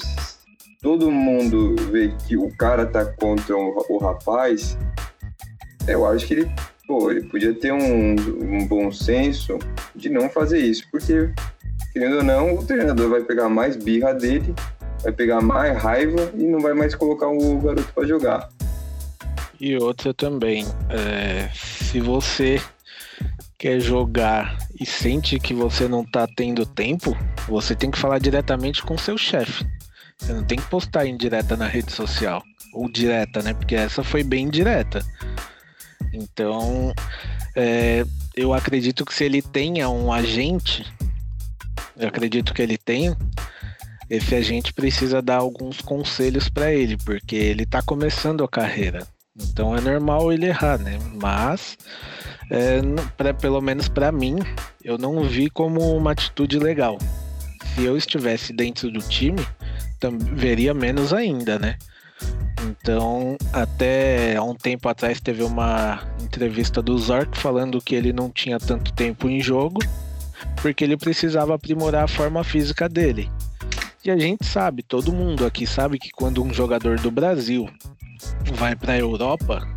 [0.82, 4.78] todo mundo vê que o cara tá contra o, rapaz,
[5.88, 6.52] eu acho que ele,
[6.88, 9.60] pô, ele podia ter um, um bom senso
[9.96, 11.30] de não fazer isso, porque,
[11.92, 14.54] querendo ou não, o treinador vai pegar mais birra dele,
[15.04, 18.50] vai pegar mais raiva e não vai mais colocar o garoto para jogar.
[19.60, 22.62] E outra também, é, se você
[23.58, 28.84] quer jogar e sente que você não tá tendo tempo, você tem que falar diretamente
[28.84, 29.66] com seu chefe.
[30.18, 32.44] Você não tem que postar em direta na rede social.
[32.74, 33.54] Ou direta, né?
[33.54, 35.04] Porque essa foi bem direta.
[36.14, 36.94] Então,
[37.56, 40.86] é, eu acredito que se ele tenha um agente,
[41.98, 43.18] eu acredito que ele tenha,
[44.10, 49.08] esse agente precisa dar alguns conselhos para ele, porque ele tá começando a carreira.
[49.38, 50.98] Então é normal ele errar, né?
[51.14, 51.78] Mas,
[52.50, 52.82] é,
[53.18, 54.40] pra, pelo menos para mim,
[54.84, 56.98] eu não vi como uma atitude legal.
[57.74, 59.46] Se eu estivesse dentro do time,
[60.34, 61.78] veria menos ainda, né?
[62.64, 68.30] Então, até há um tempo atrás teve uma entrevista do Zork falando que ele não
[68.30, 69.80] tinha tanto tempo em jogo
[70.62, 73.30] porque ele precisava aprimorar a forma física dele.
[74.06, 77.68] E a gente sabe, todo mundo aqui sabe que quando um jogador do Brasil
[78.54, 79.68] vai para a Europa,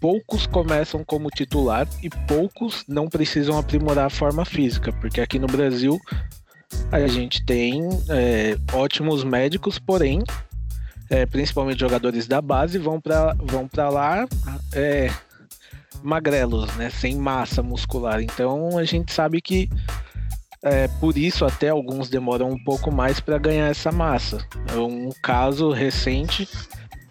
[0.00, 5.46] poucos começam como titular e poucos não precisam aprimorar a forma física, porque aqui no
[5.46, 6.00] Brasil
[6.90, 10.24] a gente tem é, ótimos médicos, porém,
[11.10, 14.26] é, principalmente jogadores da base, vão para vão lá
[14.72, 15.10] é,
[16.02, 18.22] magrelos, né, sem massa muscular.
[18.22, 19.68] Então a gente sabe que
[20.66, 24.44] é, por isso até alguns demoram um pouco mais para ganhar essa massa.
[24.74, 26.48] É um caso recente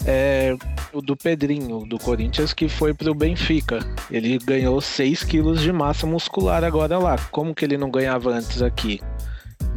[0.05, 0.55] é
[0.91, 3.79] o do Pedrinho, do Corinthians, que foi pro Benfica.
[4.11, 7.17] Ele ganhou 6 quilos de massa muscular agora lá.
[7.31, 9.01] Como que ele não ganhava antes aqui?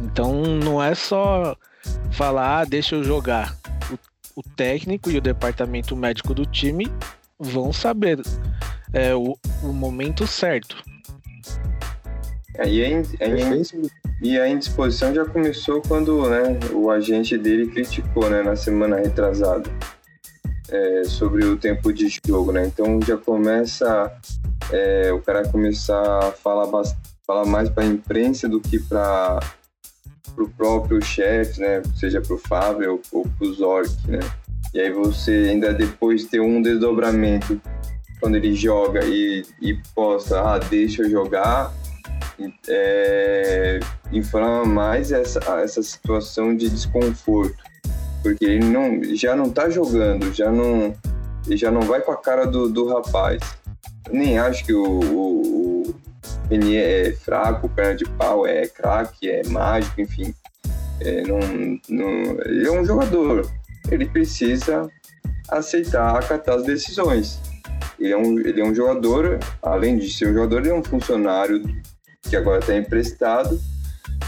[0.01, 1.55] Então não é só
[2.11, 3.55] falar, ah, deixa eu jogar.
[3.89, 6.85] O, o técnico e o departamento médico do time
[7.39, 8.19] vão saber
[8.91, 10.83] é, o, o momento certo.
[12.67, 12.89] E, a,
[14.21, 19.69] e a indisposição já começou quando né, o agente dele criticou né, na semana retrasada
[20.71, 22.65] é, sobre o tempo de jogo, né?
[22.65, 24.11] Então já começa
[24.71, 26.67] é, o cara começar a falar,
[27.25, 29.39] falar mais para a imprensa do que para
[30.37, 31.81] o próprio chefe, né?
[31.95, 34.19] Seja para o Fábio ou, ou para o Zork, né?
[34.73, 37.59] E aí você ainda depois ter um desdobramento
[38.19, 41.73] quando ele joga e, e posta, ah, deixa eu jogar,
[42.67, 43.79] é,
[44.11, 47.57] inflama mais essa, essa situação de desconforto.
[48.21, 50.93] Porque ele não, já não tá jogando, já não,
[51.49, 53.41] já não vai com a cara do, do rapaz.
[54.07, 55.95] Eu nem acho que o, o, o
[56.51, 60.33] é fraco, perna de pau, é craque, é mágico, enfim.
[60.99, 61.39] É, não,
[61.87, 63.49] não, ele é um jogador.
[63.89, 64.89] Ele precisa
[65.49, 67.39] aceitar, acatar as decisões.
[67.97, 70.83] Ele é um, ele é um jogador, além de ser um jogador, ele é um
[70.83, 71.63] funcionário
[72.23, 73.59] que agora está emprestado.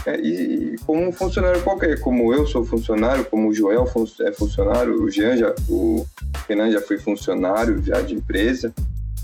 [0.06, 3.86] É, e, como um funcionário qualquer, como eu sou funcionário, como o Joel
[4.20, 6.06] é funcionário, o Jean já, o
[6.48, 8.72] Renan já foi funcionário já de empresa,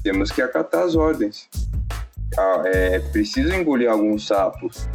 [0.03, 1.49] temos que acatar as ordens.
[2.37, 4.89] Ah, é preciso engolir alguns sapos.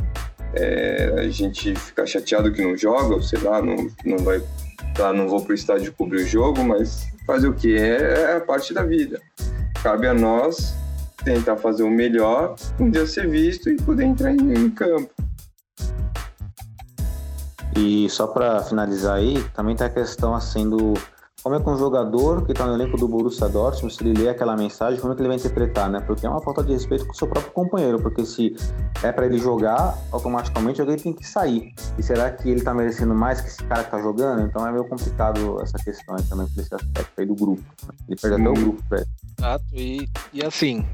[0.54, 4.42] É, a gente fica chateado que não joga, sei lá, não, não vai,
[4.96, 8.42] tá, não vou pro estádio cobrir o jogo, mas fazer o que é, é a
[8.42, 9.20] parte da vida.
[9.82, 10.76] Cabe a nós
[11.24, 15.10] tentar fazer o melhor, um dia ser visto e poder entrar em, em campo.
[17.76, 20.94] E só para finalizar aí, também tem a questão assim do
[21.44, 24.30] como é que um jogador que está no elenco do Borussia Dortmund, se ele lê
[24.30, 26.00] aquela mensagem, como é que ele vai interpretar, né?
[26.00, 28.56] Porque é uma falta de respeito com o seu próprio companheiro, porque se
[29.04, 31.74] é para ele jogar, automaticamente alguém tem que sair.
[31.98, 34.48] E será que ele está merecendo mais que esse cara que está jogando?
[34.48, 37.62] Então é meio complicado essa questão aí também, por esse aspecto aí do grupo.
[38.08, 39.08] Ele perde até o grupo, velho.
[39.38, 40.86] Exato, e, e assim,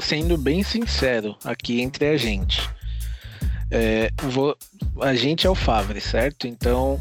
[0.00, 2.68] sendo bem sincero aqui entre a gente,
[3.70, 4.56] é, vou,
[5.00, 6.46] a gente é o Favre, certo?
[6.46, 6.98] Então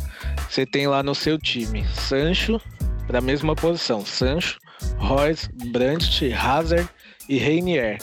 [0.50, 2.60] você tem lá no seu time Sancho
[3.06, 4.60] para a mesma posição: Sancho,
[4.98, 6.90] Royce, Brandt, Hazard
[7.30, 8.00] e Reinier.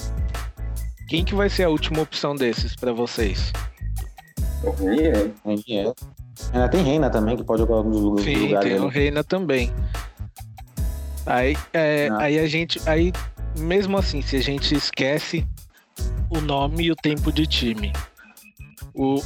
[1.08, 3.52] Quem que vai ser a última opção desses para vocês?
[4.78, 5.32] Reinier.
[5.44, 5.92] Reinier.
[6.52, 8.38] Ainda tem Reina também, que pode jogar alguns lugares.
[8.38, 9.72] Sim, tem o Reina também.
[11.26, 12.18] Aí, é, ah.
[12.18, 12.80] aí a gente.
[12.86, 13.12] Aí,
[13.58, 15.46] mesmo assim, se a gente esquece
[16.30, 17.92] o nome e o tempo de time,
[18.94, 19.22] o,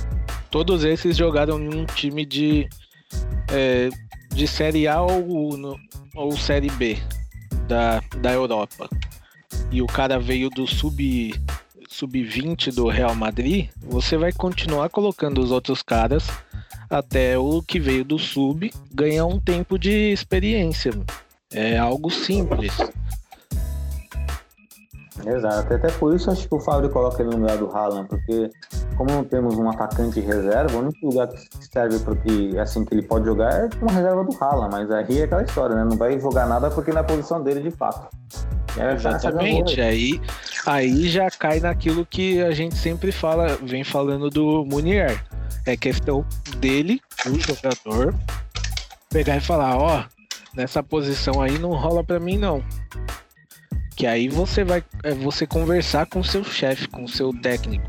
[0.51, 2.68] todos esses jogaram em um time de,
[3.51, 3.89] é,
[4.35, 5.79] de Série A ou, no,
[6.14, 6.99] ou Série B
[7.66, 8.89] da, da Europa.
[9.70, 11.35] E o cara veio do sub
[11.89, 16.29] sub-20 do Real Madrid, você vai continuar colocando os outros caras
[16.91, 20.93] até o que veio do sub ganhar um tempo de experiência.
[21.51, 22.77] É algo simples.
[25.25, 28.51] Exato, até por isso acho que o Fábio coloca ele no lugar do Haaland, porque
[28.97, 32.95] como não temos um atacante reserva, o único lugar que serve para que assim que
[32.95, 35.85] ele pode jogar é uma reserva do Haaland, mas aí é aquela história, né?
[35.85, 38.09] Não vai jogar nada porque na posição dele de fato.
[38.77, 40.21] É, Exatamente, aí,
[40.67, 45.25] aí já cai naquilo que a gente sempre fala, vem falando do Munier.
[45.64, 46.25] É questão
[46.59, 48.14] dele, o jogador,
[49.11, 50.17] pegar e falar, ó, oh,
[50.55, 52.62] nessa posição aí não rola para mim não.
[53.97, 57.86] Que aí você vai é você conversar com seu chefe, com seu técnico.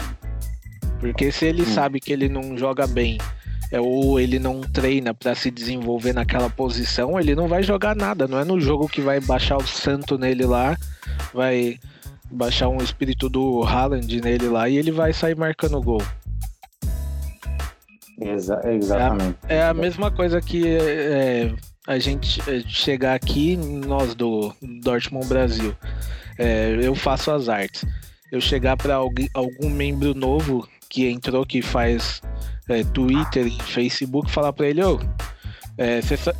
[0.99, 1.65] Porque se ele hum.
[1.65, 3.17] sabe que ele não joga bem
[3.71, 8.27] é, ou ele não treina para se desenvolver naquela posição, ele não vai jogar nada.
[8.27, 10.77] Não é no jogo que vai baixar o santo nele lá,
[11.33, 11.77] vai
[12.31, 16.01] baixar um espírito do Haaland nele lá e ele vai sair marcando gol.
[18.19, 19.37] Exa exatamente.
[19.47, 21.53] É a, é a, mesma coisa que é,
[21.87, 25.73] a gente é, chegar aqui, nós do Dortmund Brasil,
[26.37, 27.85] é, eu faço as artes.
[28.29, 32.21] Eu chegar para algum, membro novo que entrou, que faz
[32.67, 34.99] é, Twitter e Facebook, falar para ele: Ô,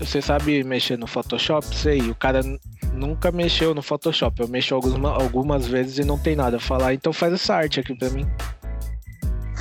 [0.02, 1.66] você é, sabe mexer no Photoshop?
[1.74, 2.02] Sei.
[2.10, 2.42] O cara
[2.94, 4.42] nunca mexeu no Photoshop.
[4.42, 6.60] Eu mexo algumas, algumas vezes e não tem nada.
[6.60, 8.28] Falar, então faz essa arte aqui para mim.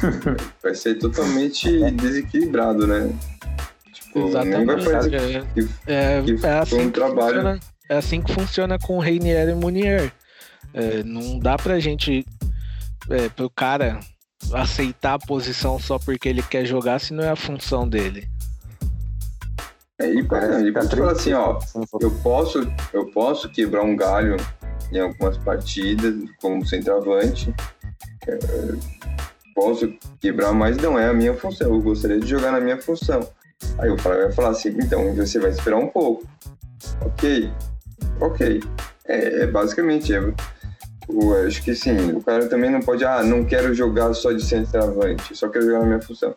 [0.61, 3.09] Vai ser totalmente desequilibrado, né?
[4.17, 4.89] Exatamente.
[5.87, 10.13] É, é, é, assim um funciona, é assim que funciona com Reinier e Munier.
[10.73, 12.25] É, não dá pra gente,
[13.11, 14.01] é, pro cara
[14.53, 18.29] aceitar a posição só porque ele quer jogar se não é a função dele.
[19.99, 21.59] É, e para ele falar assim, ó,
[22.01, 24.37] eu posso, eu posso quebrar um galho
[24.93, 27.53] em algumas partidas como centroavante,
[28.29, 28.39] é,
[29.55, 29.91] posso
[30.21, 31.69] quebrar, mas não é a minha função.
[31.69, 33.27] Eu gostaria de jogar na minha função.
[33.79, 36.27] Aí o Flávio vai falar assim, então você vai esperar um pouco.
[37.01, 37.51] Ok,
[38.21, 38.63] ok.
[39.07, 40.19] É, é basicamente, é,
[41.09, 44.45] eu acho que sim, o cara também não pode, ah, não quero jogar só de
[44.45, 46.35] centroavante, só quero jogar na minha função.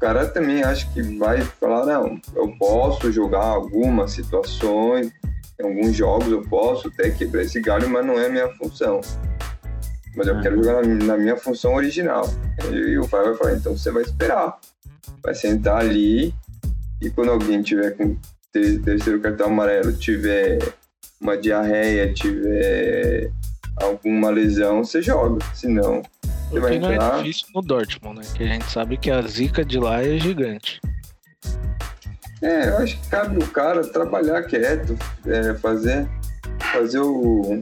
[0.00, 5.12] cara também acho que vai falar, não, eu posso jogar algumas situações,
[5.60, 9.00] em alguns jogos eu posso até quebrar esse galho, mas não é minha função.
[10.16, 12.28] Mas eu quero jogar na, na minha função original.
[12.72, 14.58] E o pai vai falar, então você vai esperar.
[15.22, 16.34] Vai sentar ali
[17.00, 18.16] e quando alguém tiver com
[18.52, 20.58] ter- terceiro cartão amarelo, tiver
[21.20, 23.30] uma diarreia, tiver
[23.76, 25.44] alguma lesão, você joga.
[25.54, 26.02] Senão,
[26.50, 27.18] você O vai que não é entrar.
[27.22, 28.24] difícil no Dortmund, né?
[28.36, 30.80] Que a gente sabe que a zica de lá é gigante.
[32.40, 34.96] É, eu acho que cabe o cara trabalhar quieto,
[35.26, 36.08] é, fazer,
[36.72, 37.60] fazer o,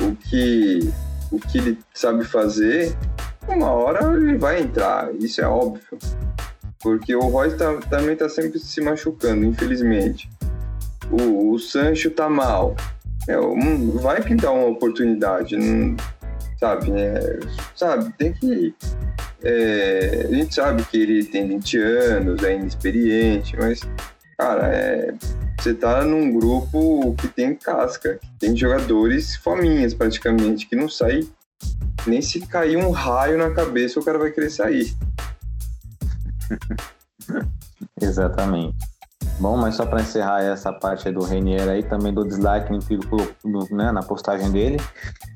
[0.00, 0.90] o, que,
[1.30, 2.96] o que ele sabe fazer.
[3.46, 5.98] Uma hora ele vai entrar, isso é óbvio.
[6.80, 10.28] Porque o Royce tá- também tá sempre se machucando, infelizmente.
[11.10, 12.76] O, o Sancho tá mal.
[13.28, 15.96] É, um- vai pintar uma oportunidade, não-
[16.60, 16.90] sabe?
[16.92, 17.40] É,
[17.74, 18.74] sabe, tem que.
[19.42, 23.80] é, a gente sabe que ele tem 20 anos, é inexperiente, mas,
[24.38, 25.14] cara, é,
[25.60, 31.26] você tá num grupo que tem casca, que tem jogadores fominhas praticamente, que não sai
[32.06, 34.94] nem se cair um raio na cabeça o cara vai querer sair.
[38.00, 38.76] Exatamente.
[39.40, 42.78] Bom, mas só para encerrar essa parte do Renier aí, também dou dislike no
[43.44, 44.78] no- né, na postagem dele.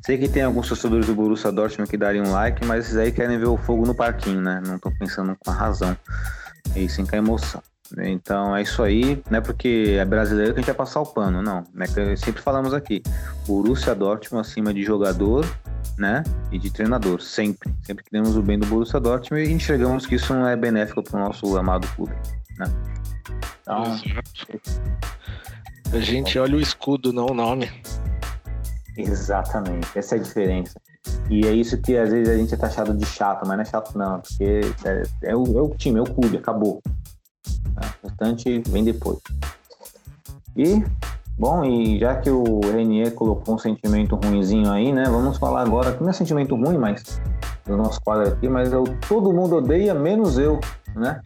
[0.04, 3.12] Sei que tem alguns torcedores do Borussia Dortmund que dariam um like, mas esses aí
[3.12, 4.62] querem ver o fogo no parquinho, né?
[4.66, 5.96] Não tô pensando com a razão.
[6.74, 7.62] E sim com a emoção.
[7.98, 11.06] Então é isso aí, não é porque é brasileiro que a gente vai passar o
[11.06, 11.64] pano, não.
[11.74, 11.86] Né?
[11.86, 13.02] Que sempre falamos aqui.
[13.46, 15.44] Borussia Dortmund acima de jogador,
[15.98, 16.22] né?
[16.52, 17.74] E de treinador, sempre.
[17.82, 21.20] Sempre queremos o bem do Borussia Dortmund e enxergamos que isso não é benéfico para
[21.20, 22.14] o nosso amado clube,
[22.58, 22.66] né?
[23.62, 23.84] Então.
[25.92, 27.68] A gente olha o escudo, não o nome.
[28.96, 30.80] Exatamente, essa é a diferença.
[31.28, 33.64] E é isso que às vezes a gente é taxado de chato, mas não é
[33.64, 36.82] chato não, porque é, é o, é o time, é o clube, acabou.
[37.74, 37.94] Tá?
[38.02, 39.18] O restante vem depois.
[40.56, 40.84] E,
[41.38, 45.04] bom, e já que o Renier colocou um sentimento ruinzinho aí, né?
[45.04, 47.20] Vamos falar agora, que não é sentimento ruim, mas
[47.66, 50.58] do nosso quadro aqui, mas o todo mundo odeia, menos eu,
[50.94, 51.20] né?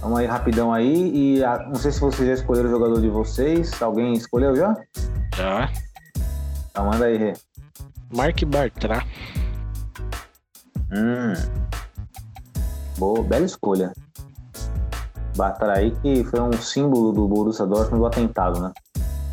[0.00, 3.08] Vamos aí rapidão aí e a- não sei se vocês já escolheram o jogador de
[3.10, 3.80] vocês.
[3.82, 4.74] Alguém escolheu já?
[5.36, 5.70] Já.
[6.70, 7.34] Então manda aí, Rê.
[8.14, 9.04] Mark Bartra.
[10.90, 11.34] Hum.
[12.98, 13.92] Boa, bela escolha.
[15.36, 18.72] Batraí que foi um símbolo do Borussia Dortmund do atentado, né?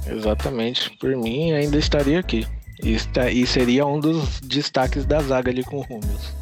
[0.08, 0.96] Exatamente.
[1.00, 2.48] Por mim, ainda estaria aqui.
[2.84, 6.34] E, está- e seria um dos destaques da zaga ali com o Rúmeus.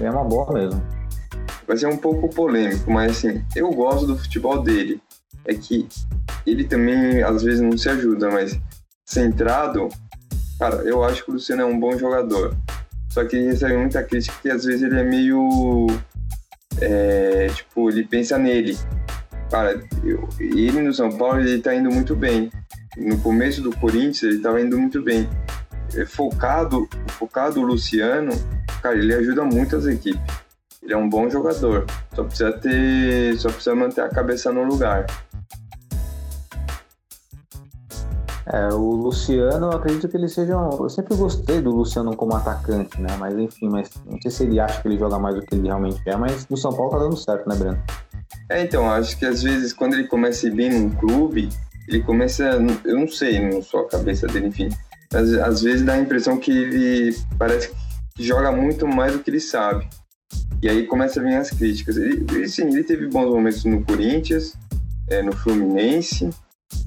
[0.00, 0.82] É uma boa mesmo.
[1.66, 5.00] Vai ser um pouco polêmico, mas assim, eu gosto do futebol dele.
[5.44, 5.88] É que
[6.46, 8.58] ele também às vezes não se ajuda, mas
[9.04, 9.88] centrado,
[10.58, 12.56] cara, eu acho que o Luciano é um bom jogador.
[13.10, 15.86] Só que ele recebe muita crítica que às vezes ele é meio.
[16.80, 18.76] É, tipo, ele pensa nele.
[19.50, 22.50] Cara, eu- ele no São Paulo ele tá indo muito bem.
[22.96, 25.28] No começo do Corinthians ele tava indo muito bem.
[25.94, 28.32] É, Focado, focado o Luciano,
[28.82, 30.20] cara, ele ajuda muito as equipes.
[30.82, 31.84] Ele é um bom jogador.
[32.14, 33.36] Só precisa ter.
[33.38, 35.06] Só precisa manter a cabeça no lugar.
[38.52, 40.56] É, o Luciano, eu acredito que ele seja.
[40.56, 43.16] um- Eu sempre gostei do Luciano como atacante, né?
[43.18, 45.66] Mas enfim, mas não sei se ele acha que ele joga mais do que ele
[45.66, 47.78] realmente é, mas no São Paulo tá dando certo, né, Breno?
[48.48, 51.48] É, então, acho que às vezes quando ele começa bem num clube,
[51.88, 52.44] ele começa.
[52.84, 54.68] Eu não sei, não sou a cabeça dele, enfim.
[55.12, 57.72] Mas às vezes dá a impressão que ele parece
[58.14, 59.88] que joga muito mais do que ele sabe.
[60.62, 61.96] E aí começa a vir as críticas.
[61.96, 64.54] Ele, sim, ele teve bons momentos no Corinthians,
[65.08, 66.30] é, no Fluminense,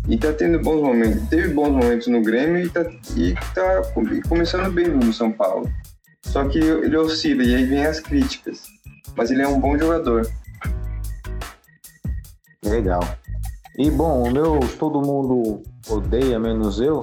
[0.09, 1.29] e tá tendo bons momentos.
[1.29, 2.81] Teve bons momentos no Grêmio e tá,
[3.15, 5.71] e tá come- começando bem no São Paulo.
[6.25, 8.63] Só que ele oscila e aí vem as críticas.
[9.15, 10.27] Mas ele é um bom jogador.
[12.65, 13.01] Legal.
[13.77, 16.99] E bom, o meu todo mundo odeia, menos eu.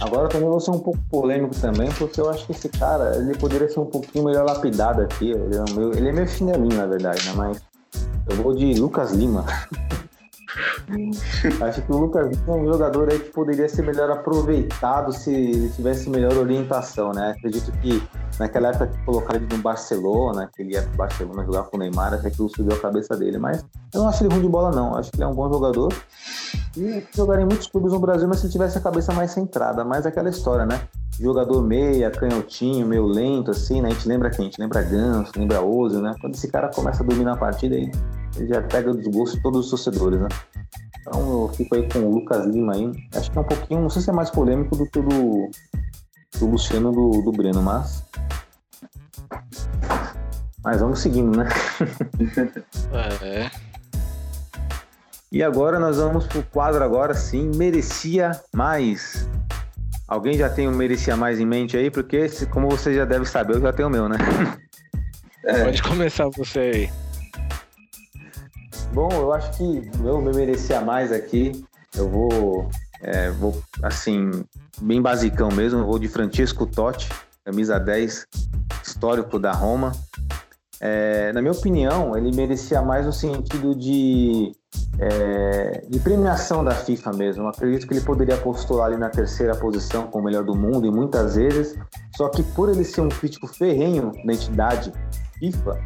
[0.00, 3.36] Agora também vou ser um pouco polêmico também, porque eu acho que esse cara, ele
[3.36, 5.30] poderia ser um pouquinho melhor lapidado aqui.
[5.30, 7.32] Ele é meio, ele é meio chinelinho, na verdade, né?
[7.34, 7.60] Mas
[8.28, 9.44] eu vou de Lucas Lima.
[11.62, 16.08] acho que o Lucas é um jogador aí que poderia ser melhor aproveitado se tivesse
[16.08, 17.34] melhor orientação, né?
[17.36, 18.02] Acredito que
[18.38, 21.80] naquela época que colocaram ele no Barcelona, que ele ia pro Barcelona jogar com o
[21.80, 24.70] Neymar, acho que subiu a cabeça dele, mas eu não acho ele ruim de bola,
[24.70, 24.96] não.
[24.96, 25.92] Acho que ele é um bom jogador.
[26.76, 29.84] E jogaria em muitos clubes no Brasil, mas se ele tivesse a cabeça mais centrada.
[29.84, 30.80] Mas aquela história, né?
[31.20, 33.88] Jogador meia, canhotinho, meio lento, assim, né?
[33.88, 34.42] A gente lembra quem?
[34.42, 36.14] A gente lembra Ganso, lembra Ozio, né?
[36.20, 37.90] Quando esse cara começa a dominar a partida, aí
[38.36, 40.28] ele já pega o desgosto de todos os torcedores, né?
[41.00, 42.92] Então eu fico aí com o Lucas Lima aí.
[43.14, 45.50] Acho que é um pouquinho, não sei se é mais polêmico do que o do,
[46.38, 48.04] do Luciano do, do Breno, mas.
[50.62, 51.48] Mas vamos seguindo, né?
[53.22, 53.50] É.
[55.30, 59.28] E agora nós vamos pro quadro agora sim, merecia mais.
[60.08, 61.90] Alguém já tem um merecia mais em mente aí?
[61.90, 64.16] Porque, como você já deve saber, eu já tenho o meu, né?
[65.44, 66.90] É, Pode começar você aí.
[68.92, 71.64] Bom, eu acho que o meu me merecia mais aqui.
[71.96, 72.68] Eu vou,
[73.00, 74.44] é, vou assim,
[74.82, 75.78] bem basicão mesmo.
[75.78, 77.08] eu Vou de Francesco Totti,
[77.44, 78.26] camisa 10,
[78.84, 79.92] histórico da Roma.
[80.80, 84.52] É, na minha opinião, ele merecia mais no sentido de,
[84.98, 87.44] é, de premiação da FIFA mesmo.
[87.44, 90.90] Eu acredito que ele poderia postular ali na terceira posição como melhor do mundo e
[90.90, 91.78] muitas vezes.
[92.16, 94.92] Só que por ele ser um crítico ferrenho da entidade
[95.38, 95.78] FIFA,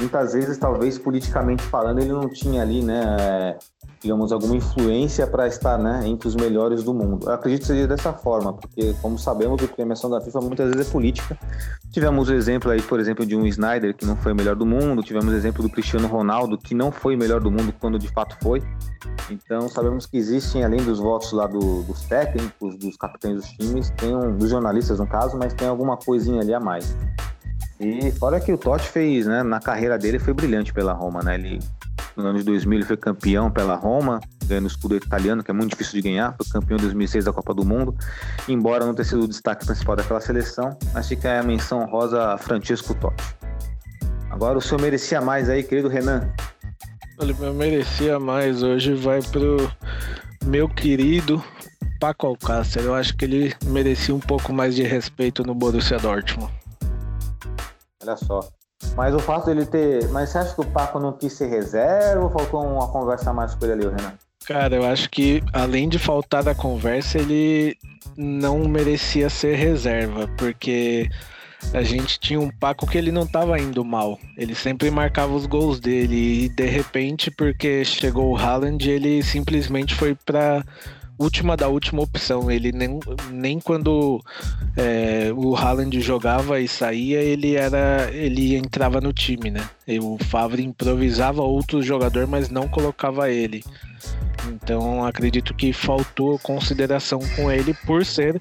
[0.00, 3.56] muitas vezes, talvez politicamente falando, ele não tinha ali, né,
[4.06, 7.26] digamos, alguma influência para estar né, entre os melhores do mundo.
[7.26, 10.88] Eu acredito que seja dessa forma, porque, como sabemos, a premiação da FIFA muitas vezes
[10.88, 11.36] é política.
[11.90, 14.64] Tivemos o exemplo aí, por exemplo, de um Snyder, que não foi o melhor do
[14.64, 17.98] mundo, tivemos o exemplo do Cristiano Ronaldo, que não foi o melhor do mundo quando
[17.98, 18.62] de fato foi.
[19.28, 23.90] Então, sabemos que existem, além dos votos lá do- dos técnicos, dos capitães dos times,
[23.96, 26.96] tem um, dos jornalistas no caso, mas tem alguma coisinha ali a mais.
[27.80, 31.34] E fora que o Totti fez, né, na carreira dele foi brilhante pela Roma, né?
[31.34, 31.58] Ele
[32.16, 35.54] no ano de 2000 ele foi campeão pela Roma, ganhando o escudo italiano, que é
[35.54, 37.94] muito difícil de ganhar, foi campeão em 2006 da Copa do Mundo,
[38.48, 42.32] embora não tenha sido o destaque principal daquela seleção, mas fica aí a menção rosa
[42.34, 43.24] a Francesco Totti.
[44.30, 46.30] Agora o senhor merecia mais aí, querido Renan.
[47.20, 49.72] Ele merecia mais hoje, vai pro
[50.44, 51.42] meu querido
[51.98, 52.82] Paco Alcácer.
[52.82, 56.52] Eu acho que ele merecia um pouco mais de respeito no Borussia Dortmund.
[58.02, 58.55] Olha só.
[58.94, 60.08] Mas o fato dele ter.
[60.08, 63.54] Mas você acha que o Paco não quis ser reserva ou faltou uma conversa mais
[63.54, 64.12] com ele ali, Renan?
[64.46, 67.76] Cara, eu acho que além de faltar da conversa, ele
[68.16, 71.10] não merecia ser reserva, porque
[71.72, 74.18] a gente tinha um Paco que ele não tava indo mal.
[74.36, 79.94] Ele sempre marcava os gols dele e de repente, porque chegou o Haaland, ele simplesmente
[79.94, 80.64] foi pra
[81.18, 82.50] última da última opção.
[82.50, 83.00] Ele nem,
[83.30, 84.22] nem quando
[84.76, 89.68] é, o Haaland jogava e saía, ele era ele entrava no time, né?
[89.86, 93.64] E o Favre improvisava outro jogador, mas não colocava ele.
[94.48, 98.38] Então acredito que faltou consideração com ele por ser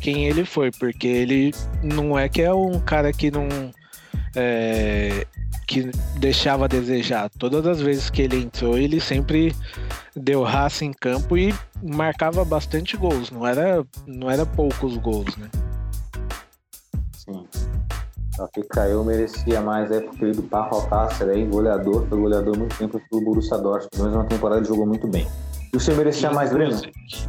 [0.00, 1.52] quem ele foi, porque ele
[1.82, 3.48] não é que é um cara que não
[4.38, 5.26] é,
[5.66, 7.28] que deixava a desejar.
[7.38, 9.54] Todas as vezes que ele entrou, ele sempre
[10.14, 13.30] deu raça em campo e marcava bastante gols.
[13.30, 15.48] Não era, não era poucos gols, né?
[17.12, 17.46] Sim.
[18.36, 22.76] Só que caiu, merecia mais aí pro querido Paco Alcácer aí, goleador, foi goleador muito
[22.78, 25.26] tempo pelo Borussia Dortmund, menos uma temporada ele jogou muito bem.
[25.72, 26.80] E o senhor merecia mais, Breno?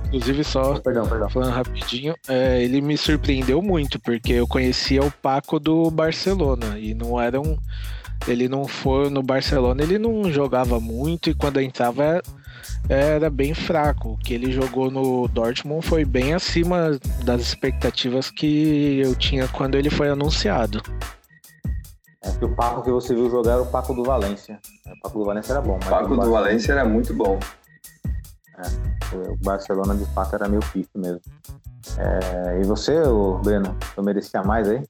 [0.07, 1.29] Inclusive só Perdão, perdão.
[1.29, 6.93] falando rapidinho, é, ele me surpreendeu muito, porque eu conhecia o Paco do Barcelona e
[6.93, 7.57] não era um.
[8.27, 12.21] Ele não foi no Barcelona, ele não jogava muito e quando entrava
[12.87, 14.13] era bem fraco.
[14.13, 19.75] O que ele jogou no Dortmund foi bem acima das expectativas que eu tinha quando
[19.75, 20.81] ele foi anunciado.
[22.21, 24.59] É que o Paco que você viu jogar era o Paco do Valência.
[24.85, 27.39] O Paco do Valência era bom, mas o Paco do Barcelona- Valência era muito bom.
[29.13, 31.21] O Barcelona de fato era meio pique mesmo.
[31.97, 32.93] É, e você,
[33.43, 34.83] Breno, eu merecia mais aí?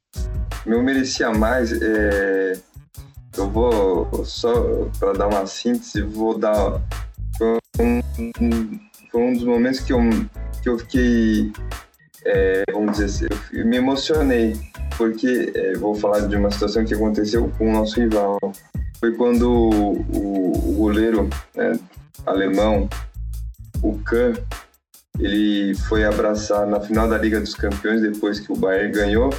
[0.66, 1.72] Meu merecia mais.
[1.82, 2.54] É...
[3.38, 4.52] Eu vou só
[5.00, 6.82] para dar uma síntese, vou dar
[7.38, 8.02] foi um,
[8.42, 8.80] um-
[9.12, 10.00] foi um dos momentos que eu
[10.62, 11.54] que eu fiquei,
[12.26, 14.60] é, vamos dizer assim, eu me emocionei
[14.98, 18.38] porque é, vou falar de uma situação que aconteceu com o nosso rival.
[19.00, 21.80] Foi quando o, o goleiro né,
[22.26, 22.90] alemão,
[23.82, 24.34] o Kahn,
[25.20, 29.34] ele foi abraçar na final da Liga dos Campeões depois que o Bayern ganhou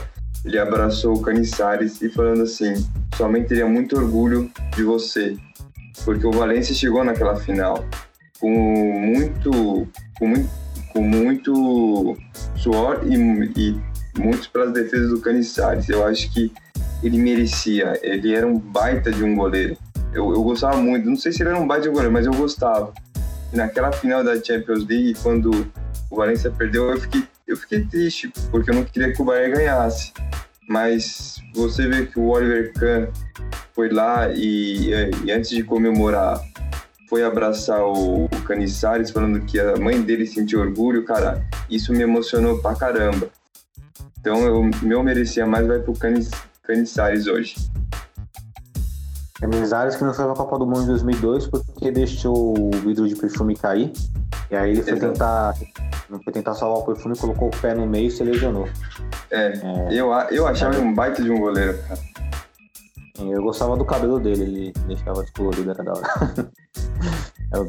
[0.45, 2.75] ele abraçou o Canizares e falando assim:
[3.17, 5.37] somente teria muito orgulho de você,
[6.05, 7.85] porque o Valência chegou naquela final
[8.39, 9.87] com muito,
[10.19, 10.51] com muito,
[10.93, 12.17] com muito
[12.57, 13.81] suor e, e
[14.19, 15.89] muitos para as defesas do Canizares.
[15.89, 16.51] Eu acho que
[17.03, 19.77] ele merecia, ele era um baita de um goleiro.
[20.13, 22.27] Eu, eu gostava muito, não sei se ele era um baita de um goleiro, mas
[22.27, 22.93] eu gostava.
[23.53, 25.51] Naquela final da Champions League, quando
[26.11, 29.57] o Valência perdeu, eu fiquei, eu fiquei triste, porque eu não queria que o Bayern
[29.57, 30.13] ganhasse.
[30.69, 33.09] Mas você vê que o Oliver Kahn
[33.73, 34.91] foi lá e,
[35.25, 36.41] e antes de comemorar,
[37.09, 42.61] foi abraçar o, Canizares, falando que a mãe dele sentiu orgulho, cara, isso me emocionou
[42.61, 43.29] pra caramba.
[44.21, 46.31] Então, eu, meu merecia mais vai pro Canis,
[47.27, 47.55] hoje.
[49.41, 53.17] Canizares que não foi pra Copa do Mundo em 2002 porque deixou o vidro de
[53.17, 53.93] perfume cair.
[54.51, 55.13] E aí ele foi Exato.
[55.13, 55.55] tentar,
[56.25, 58.69] foi tentar salvar o perfume, colocou o pé no meio e se lesionou.
[59.31, 62.01] É, eu, a- eu achava ele um baita de um goleiro, cara.
[63.19, 66.51] Eu gostava do cabelo dele, ele deixava descolorido, era da hora.
[67.53, 67.65] É o,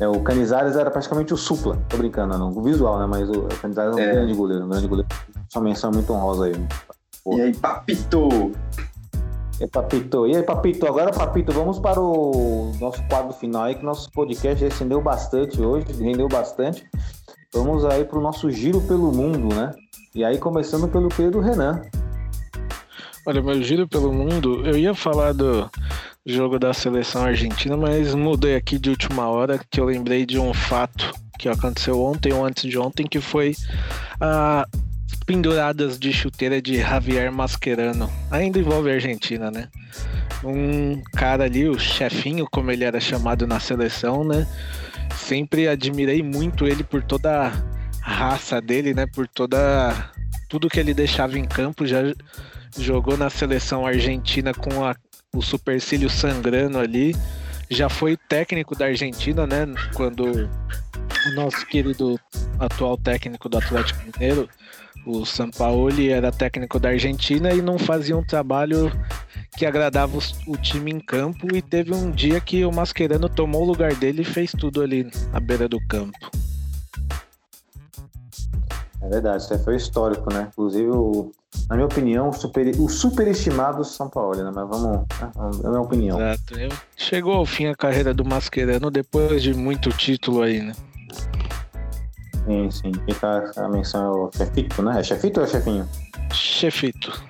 [0.00, 3.06] é o- é, Canizares era praticamente o supla, tô brincando, não, o visual, né?
[3.06, 4.12] Mas o, o Canizares é um É.
[4.12, 5.08] grande goleiro, um grande goleiro.
[5.48, 6.66] Sua menção muito honrosa aí.
[7.28, 8.52] E aí, papito?
[9.60, 10.26] E aí, Papito?
[10.26, 10.86] E aí, Papito?
[10.86, 15.86] Agora, Papito, vamos para o nosso quadro final aí, que nosso podcast rendeu bastante hoje,
[16.00, 16.86] rendeu bastante.
[17.52, 19.74] Vamos aí para o nosso giro pelo mundo, né?
[20.14, 21.82] E aí, começando pelo Pedro Renan.
[23.26, 25.68] Olha, meu giro pelo mundo, eu ia falar do
[26.24, 30.54] jogo da seleção argentina, mas mudei aqui de última hora, que eu lembrei de um
[30.54, 33.56] fato que aconteceu ontem ou antes de ontem, que foi
[34.20, 34.64] a
[35.28, 38.10] penduradas de chuteira de Javier Mascherano.
[38.30, 39.68] Ainda envolve a Argentina, né?
[40.42, 44.46] Um cara ali, o chefinho, como ele era chamado na seleção, né?
[45.14, 47.52] Sempre admirei muito ele por toda a
[48.00, 49.04] raça dele, né?
[49.06, 49.94] Por toda
[50.48, 51.98] tudo que ele deixava em campo, já
[52.78, 54.96] jogou na seleção argentina com a-
[55.34, 57.14] o supercílio sangrando ali.
[57.68, 59.66] Já foi técnico da Argentina, né?
[59.92, 60.48] Quando
[61.28, 62.18] o nosso querido
[62.58, 64.48] atual técnico do Atlético Mineiro,
[65.06, 68.92] o Sampaoli, era técnico da Argentina e não fazia um trabalho
[69.56, 71.54] que agradava o time em campo.
[71.54, 75.10] E teve um dia que o Mascherano tomou o lugar dele e fez tudo ali
[75.32, 76.30] à beira do campo.
[79.00, 80.48] É verdade, isso aí foi histórico, né?
[80.52, 81.32] Inclusive, o,
[81.70, 84.50] na minha opinião, o, super, o superestimado São Paulo, né?
[84.54, 85.06] Mas vamos, né?
[85.62, 86.20] é a minha opinião.
[86.20, 86.54] Exato.
[86.96, 90.72] Chegou ao fim a carreira do Mascherano depois de muito título aí, né?
[92.46, 92.92] Sim, sim.
[93.06, 95.00] Fica a menção é o Chefito, né?
[95.00, 95.88] É Chefito ou é Chefinho?
[96.32, 97.22] Chefito.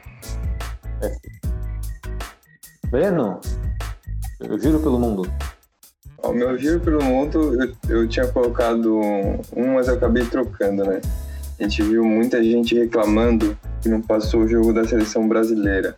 [2.90, 3.40] Breno,
[4.40, 5.30] eu giro pelo mundo.
[6.22, 11.00] O meu giro pelo mundo, eu, eu tinha colocado um, mas eu acabei trocando, né?
[11.58, 15.96] A gente viu muita gente reclamando que não passou o jogo da seleção brasileira.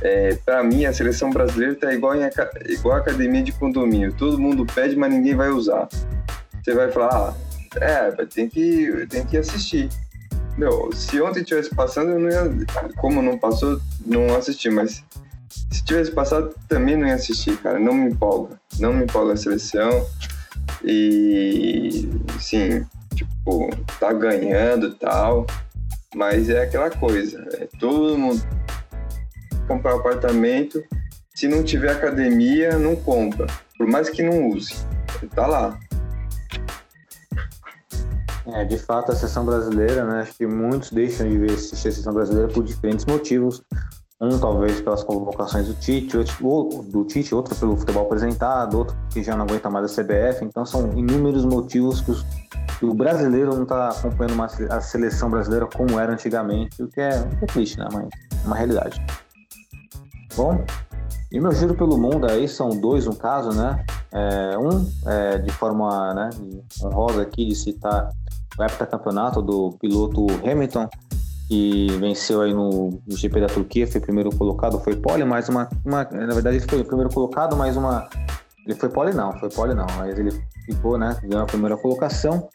[0.00, 2.28] É, para mim, a seleção brasileira tá igual, em,
[2.68, 4.14] igual a academia de condomínio.
[4.16, 5.88] Todo mundo pede, mas ninguém vai usar.
[6.66, 7.34] Você vai falar, ah,
[7.80, 9.88] é, tem que, tem que assistir.
[10.58, 12.66] Meu, se ontem tivesse passando, eu não ia.
[12.96, 15.04] Como não passou, não assisti, mas
[15.70, 17.78] se tivesse passado, também não ia assistir, cara.
[17.78, 18.60] Não me empolga.
[18.80, 20.04] Não me empolga a seleção.
[20.84, 22.10] E,
[22.40, 22.84] sim,
[23.14, 23.70] tipo,
[24.00, 25.46] tá ganhando tal.
[26.16, 27.46] Mas é aquela coisa.
[27.60, 28.44] É todo mundo
[29.68, 30.82] comprar um apartamento.
[31.32, 33.46] Se não tiver academia, não compra.
[33.78, 34.74] Por mais que não use.
[35.32, 35.78] Tá lá.
[38.48, 40.20] É, de fato, a seleção brasileira, né?
[40.22, 43.62] Acho que muitos deixam de ver assistir a seleção brasileira por diferentes motivos.
[44.20, 48.96] Um, talvez pelas convocações do Tite, outro, ou- do Tite, outro pelo futebol apresentado, outro
[49.10, 50.44] que já não aguenta mais a CBF.
[50.44, 52.24] Então, são inúmeros motivos que, os-
[52.78, 57.00] que o brasileiro não está acompanhando se- a seleção brasileira como era antigamente, o que
[57.00, 57.88] é, o que é triste, né?
[57.92, 59.04] Mas é uma realidade.
[60.34, 60.64] Bom,
[61.32, 63.84] e meu giro pelo mundo aí são dois, no caso, né?
[64.12, 66.30] É, um, é, de forma né,
[66.82, 68.08] honrosa aqui, de citar
[68.58, 70.88] o heptacampeonato do piloto Hamilton,
[71.48, 75.68] que venceu aí no, no GP da Turquia, foi primeiro colocado, foi pole, mas uma,
[75.84, 76.04] uma.
[76.04, 78.08] Na verdade, ele foi o primeiro colocado, mas uma.
[78.66, 80.30] Ele foi pole não, foi pole não, mas ele
[80.64, 81.16] ficou, né?
[81.22, 82.48] Ganhou a primeira colocação.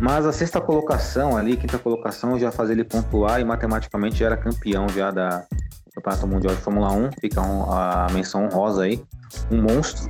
[0.00, 4.36] Mas a sexta colocação ali, quinta colocação, já fazia ele pontuar e matematicamente já era
[4.36, 5.44] campeão já da
[5.92, 7.10] Campeonato Mundial de Fórmula 1.
[7.20, 9.02] Fica um- a menção honrosa aí.
[9.50, 10.08] Um monstro.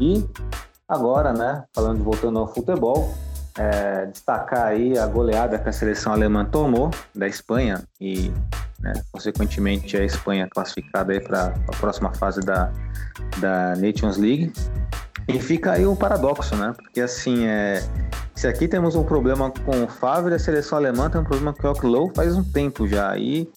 [0.00, 0.26] E
[0.88, 1.62] agora, né?
[1.72, 3.14] Falando, voltando ao futebol,
[3.58, 8.32] é, destacar aí a goleada que a seleção alemã tomou da Espanha e,
[8.80, 12.70] né, consequentemente, a Espanha classificada aí para a próxima fase da,
[13.38, 14.52] da Nations League.
[15.28, 16.74] E fica aí o paradoxo, né?
[16.76, 17.82] Porque assim, é,
[18.34, 21.68] se aqui temos um problema com o Favre, a seleção alemã tem um problema com
[21.68, 23.16] o Joachim faz um tempo já.
[23.16, 23.48] E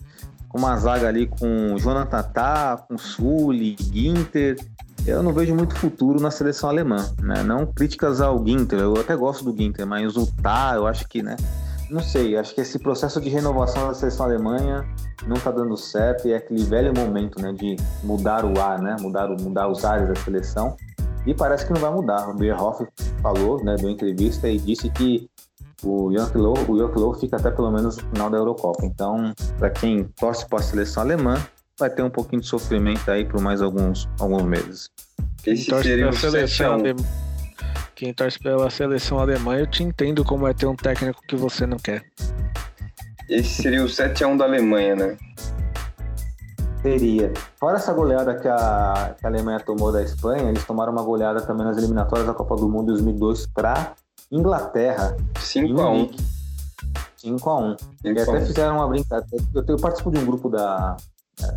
[0.54, 4.58] uma zaga ali com Jonathan Tah, com Sully, Ginter,
[5.06, 7.44] eu não vejo muito futuro na seleção alemã, né?
[7.44, 11.22] Não críticas ao Ginter, eu até gosto do Ginter, mas o Tah, eu acho que,
[11.22, 11.36] né?
[11.90, 14.86] Não sei, acho que esse processo de renovação da seleção alemã
[15.28, 18.96] não tá dando certo e é aquele velho momento, né, de mudar o ar, né?
[19.00, 20.76] Mudar, mudar os ares da seleção.
[21.26, 22.30] E parece que não vai mudar.
[22.30, 22.86] O Bierhoff
[23.22, 25.30] falou, né, deu entrevista e disse que
[25.84, 28.86] o Joachim Löw, o fica até pelo menos no final da Eurocopa.
[28.86, 31.36] Então, para quem torce para a seleção alemã,
[31.80, 34.90] vai ter um pouquinho de sofrimento aí por mais alguns, alguns meses.
[35.46, 36.80] Esse seria 7 seleção a 1.
[36.80, 37.04] alemã.
[37.96, 41.66] Quem torce pela seleção alemã, eu te entendo como é ter um técnico que você
[41.66, 42.04] não quer.
[43.30, 45.18] Esse seria o 7 a 1 da Alemanha, né?
[46.82, 47.32] Teria.
[47.58, 51.42] Fora essa goleada que a, que a Alemanha tomou da Espanha, eles tomaram uma goleada
[51.42, 53.94] também nas eliminatórias da Copa do Mundo 2002 para
[54.30, 55.16] Inglaterra.
[55.40, 56.12] 5 a 1.
[57.16, 57.78] 5 a 1 E
[58.10, 58.46] 5 a até 1.
[58.48, 59.46] fizeram uma brincadeira.
[59.56, 60.98] Eu, eu participo de um grupo da,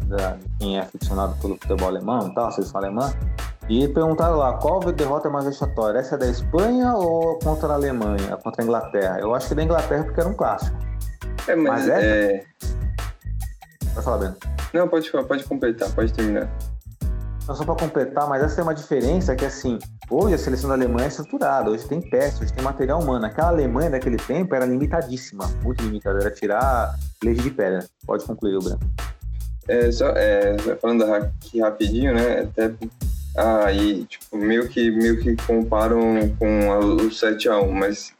[0.06, 3.12] da, quem é aficionado pelo futebol alemão e tal, seleção alemã,
[3.68, 5.98] e perguntaram lá, qual derrota mais vexatória?
[5.98, 9.18] Essa é da Espanha ou contra a Alemanha, contra a Inglaterra?
[9.20, 10.76] Eu acho que da Inglaterra porque era um clássico.
[11.48, 12.44] É, mas, Mas essa- é...
[13.94, 14.48] Vai falar, Bento.
[14.72, 16.48] Não, pode, pode completar, pode terminar.
[17.42, 19.78] Então, só para completar, mas essa tem uma diferença que, assim,
[20.10, 23.24] hoje a seleção da Alemanha é estruturada, hoje tem peças, hoje tem material humano.
[23.24, 27.86] Aquela Alemanha daquele tempo era limitadíssima, muito limitada, era tirar leite de pedra.
[28.04, 28.80] Pode concluir, Breno.
[29.68, 32.40] É, só, é, falando aqui rapidinho, né?
[32.42, 32.72] Até
[33.64, 38.12] aí, tipo, meio que, meio que comparam com a- o 7x1, mas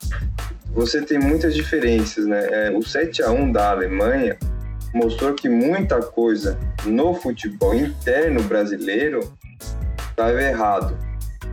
[0.75, 2.47] você tem muitas diferenças, né?
[2.51, 4.37] É, o 7x1 da Alemanha
[4.93, 9.21] mostrou que muita coisa no futebol interno brasileiro
[10.11, 10.97] estava errado.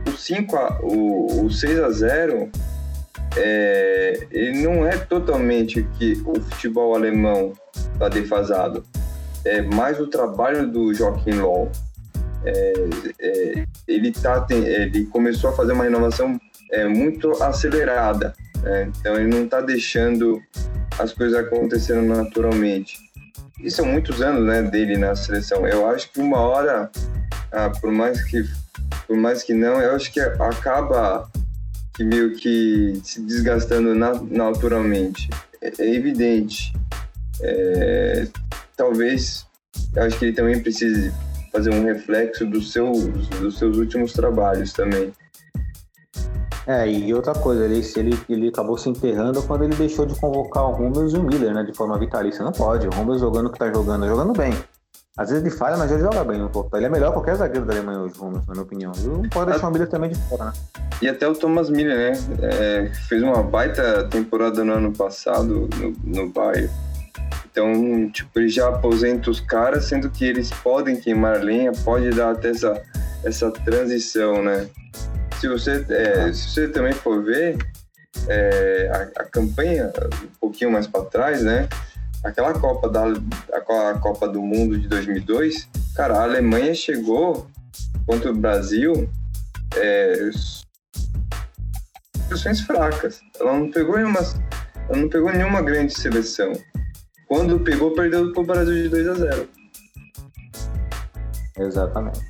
[0.08, 2.50] O, 5 a, o, o 6 a 0
[3.36, 7.52] é, ele não é totalmente que o futebol alemão
[7.94, 8.84] está defasado
[9.44, 11.70] é mais o trabalho do Joaquim Low.
[12.44, 12.72] É,
[13.20, 16.38] é, ele, tá, ele começou a fazer uma renovação
[16.70, 18.34] é, muito acelerada.
[18.62, 18.90] né?
[19.00, 20.40] Então ele não está deixando
[20.98, 22.98] as coisas acontecendo naturalmente.
[23.60, 25.66] E são muitos anos né, dele na seleção.
[25.66, 26.90] Eu acho que uma hora,
[27.52, 28.44] ah, por mais que
[29.06, 31.28] por mais que não, eu acho que acaba
[31.94, 35.28] que meio que se desgastando na- naturalmente.
[35.60, 36.72] É, é evidente.
[37.42, 38.26] É,
[38.76, 39.46] talvez
[39.94, 41.12] eu acho que ele também precise
[41.52, 45.12] fazer um reflexo dos seus, dos seus últimos trabalhos também.
[46.66, 50.64] É, e outra coisa, ele, ele, ele acabou se enterrando quando ele deixou de convocar
[50.64, 52.42] o Hummels e o Miller, né, de forma vitalícia.
[52.42, 54.52] Não pode, o Hummels jogando o que tá jogando, jogando bem.
[55.16, 56.48] Às vezes ele falha, mas ele joga bem.
[56.48, 56.66] pô.
[56.74, 58.92] Ele é melhor que qualquer zagueiro da Alemanha hoje, o Hummels, na minha opinião.
[58.98, 60.52] E não pode deixar o Miller também de fora, né?
[61.02, 62.18] E até o Thomas Miller, né?
[62.42, 66.68] É, fez uma baita temporada no ano passado no, no Bayern.
[67.50, 72.32] Então, tipo, ele já aposenta os caras, sendo que eles podem queimar lenha, pode dar
[72.32, 72.82] até essa,
[73.24, 74.68] essa transição, né?
[75.40, 77.56] Se você, é, se você também for ver
[78.28, 79.92] é, a, a campanha
[80.22, 81.68] um pouquinho mais para trás, né?
[82.24, 87.46] Aquela Copa da a, Copa do Mundo de 2002, cara, a Alemanha chegou
[88.06, 89.08] contra o Brasil
[89.76, 90.30] é,
[92.66, 93.20] fracas.
[93.38, 94.20] Ela não pegou nenhuma,
[94.88, 96.52] ela não pegou nenhuma grande seleção.
[97.34, 99.48] Quando pegou, perdeu pro Brasil de 2 a 0.
[101.58, 102.20] Exatamente.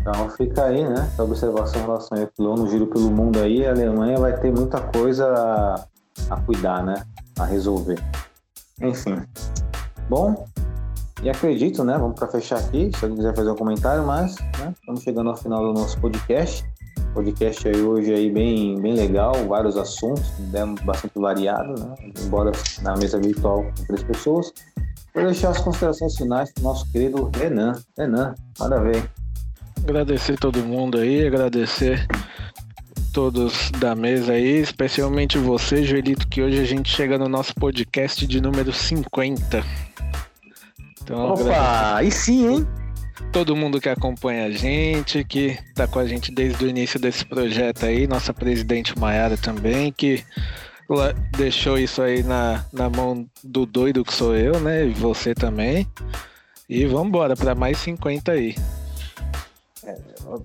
[0.00, 1.06] Então fica aí, né?
[1.12, 4.80] Essa observação em relação ao no giro pelo mundo aí, a Alemanha vai ter muita
[4.80, 5.86] coisa a,
[6.30, 7.04] a cuidar, né?
[7.38, 8.02] A resolver.
[8.80, 9.22] Enfim.
[10.08, 10.46] Bom,
[11.22, 11.98] e acredito, né?
[11.98, 12.90] Vamos para fechar aqui.
[12.96, 16.66] Se alguém quiser fazer um comentário, mas né, estamos chegando ao final do nosso podcast.
[17.16, 21.94] Podcast aí hoje aí bem, bem legal, vários assuntos, né, bastante variado, né?
[22.22, 22.52] Embora
[22.82, 24.52] na mesa virtual com três pessoas.
[25.14, 27.72] Vou deixar as considerações finais para o nosso querido Renan.
[27.96, 29.10] Renan, manda ver.
[29.82, 32.06] Agradecer todo mundo aí, agradecer
[33.14, 38.26] todos da mesa aí, especialmente você, Joelito, que hoje a gente chega no nosso podcast
[38.26, 39.64] de número 50.
[41.02, 42.66] Então, agradecer Opa, aí sim, hein?
[43.32, 47.24] Todo mundo que acompanha a gente, que tá com a gente desde o início desse
[47.24, 50.24] projeto aí, nossa presidente Maiara também, que
[51.36, 54.86] deixou isso aí na, na mão do doido que sou eu, né?
[54.86, 55.86] E você também.
[56.68, 58.54] E vamos embora para mais 50 aí.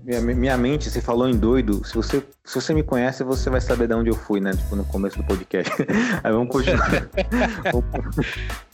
[0.04, 1.84] Minha, minha mente, você falou em doido.
[1.84, 4.52] Se você, se você me conhece, você vai saber de onde eu fui, né?
[4.52, 5.72] Tipo, no começo do podcast.
[6.22, 6.88] Aí vamos continuar.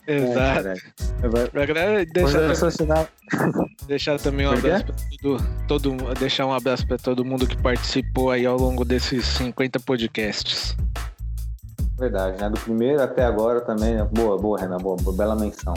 [0.07, 0.69] Exato.
[1.21, 3.09] Vai- Agra- Deixar, Considerações finais.
[3.87, 7.57] deixar também um é abraço para todo, todo, deixar um abraço para todo mundo que
[7.57, 10.75] participou aí ao longo desses 50 podcasts.
[11.99, 12.49] Verdade, né?
[12.49, 13.97] Do primeiro até agora também.
[13.97, 14.09] né?
[14.11, 14.79] Boa, boa, Renan.
[14.79, 15.75] Boa, boa, bela menção.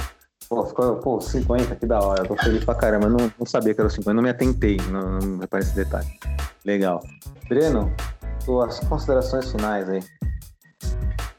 [0.52, 2.26] Pô, ficou, pô, 50, que da hora.
[2.26, 3.06] Tô feliz pra caramba.
[3.06, 4.76] Eu não, não sabia que era 50, não me atentei.
[4.92, 6.06] Não, não reparei esse detalhe.
[6.66, 7.02] Legal.
[7.48, 7.90] Breno,
[8.44, 10.04] suas considerações finais aí.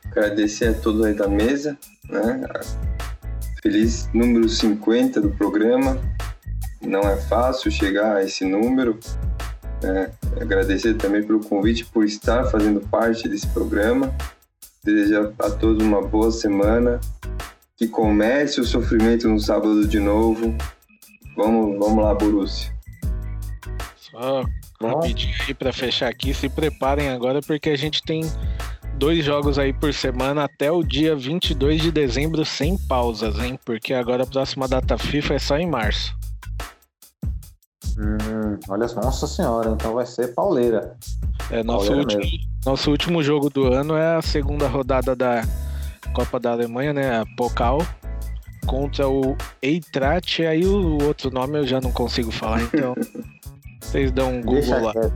[0.06, 1.76] Agradecer a todos aí da mesa,
[2.08, 2.42] né?
[3.62, 5.98] Feliz número 50 do programa.
[6.80, 8.98] Não é fácil chegar a esse número.
[9.82, 10.10] né?
[10.40, 14.10] Agradecer também pelo convite, por estar fazendo parte desse programa.
[14.82, 16.98] Desejar a todos uma boa semana.
[17.82, 20.56] Que comece o sofrimento no sábado de novo.
[21.36, 22.72] Vamos, vamos lá, Borussia.
[23.96, 24.44] Só
[24.80, 28.22] rapidinho aí pra fechar aqui, se preparem agora porque a gente tem
[28.94, 33.58] dois jogos aí por semana até o dia 22 de dezembro sem pausas, hein?
[33.64, 36.16] Porque agora a próxima data FIFA é só em março.
[37.98, 40.96] Hum, olha só, nossa senhora, então vai ser pauleira.
[41.50, 45.42] É, nosso, Pauleira último, nosso último jogo do ano é a segunda rodada da
[46.14, 47.20] Copa da Alemanha, né?
[47.20, 47.78] A Pokal.
[48.66, 52.94] contra o Eitrat, aí o outro nome eu já não consigo falar, então
[53.80, 54.92] vocês dão um Google Deixa lá.
[54.92, 55.12] quieto.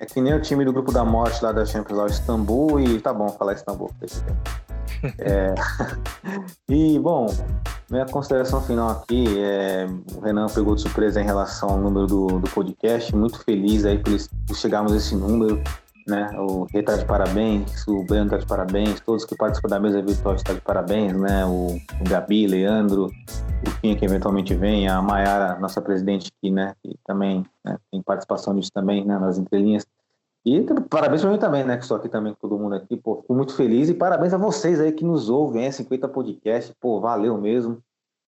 [0.00, 2.80] É que nem o time do grupo da morte lá da Champions lá, o Istambul,
[2.80, 3.90] e tá bom falar Istambul.
[4.00, 4.24] Deixa.
[5.18, 5.54] É,
[6.68, 7.26] e, bom,
[7.88, 9.86] minha consideração final aqui é
[10.16, 13.14] o Renan pegou de surpresa em relação ao número do, do podcast.
[13.14, 14.12] Muito feliz aí por,
[14.44, 15.62] por chegarmos a esse número.
[16.08, 16.30] Né?
[16.38, 20.00] O Rei tá de parabéns, o Breno tá de parabéns, todos que participam da mesa
[20.00, 21.44] virtual estão de parabéns, né?
[21.44, 21.78] O,
[22.08, 23.10] Gabi, Leandro,
[23.66, 26.74] o Finha que eventualmente vem, a Maiara, nossa presidente aqui, né?
[26.82, 29.18] Que também né, tem participação nisso também, né?
[29.18, 29.86] Nas entrelinhas.
[30.46, 31.76] E parabéns pra mim também, né?
[31.76, 32.96] Que estou aqui também com todo mundo aqui.
[32.96, 33.90] Pô, fico muito feliz.
[33.90, 36.74] E parabéns a vocês aí que nos ouvem, é 50 podcast.
[36.80, 37.82] Pô, valeu mesmo.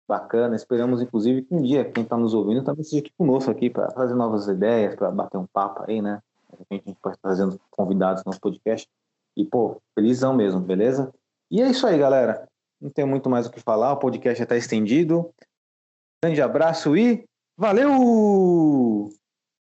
[0.08, 0.56] Bacana.
[0.56, 3.88] Esperamos, inclusive, que um dia quem está nos ouvindo também seja aqui conosco aqui para
[3.88, 6.22] trazer novas ideias, para bater um papo aí, né?
[6.52, 8.88] A gente pode estar trazendo convidados no nosso podcast.
[9.36, 11.12] E, pô, felizão mesmo, beleza?
[11.50, 12.48] E é isso aí, galera.
[12.80, 13.92] Não tem muito mais o que falar.
[13.92, 15.32] O podcast já está estendido.
[16.22, 17.24] Grande abraço e
[17.56, 19.10] valeu!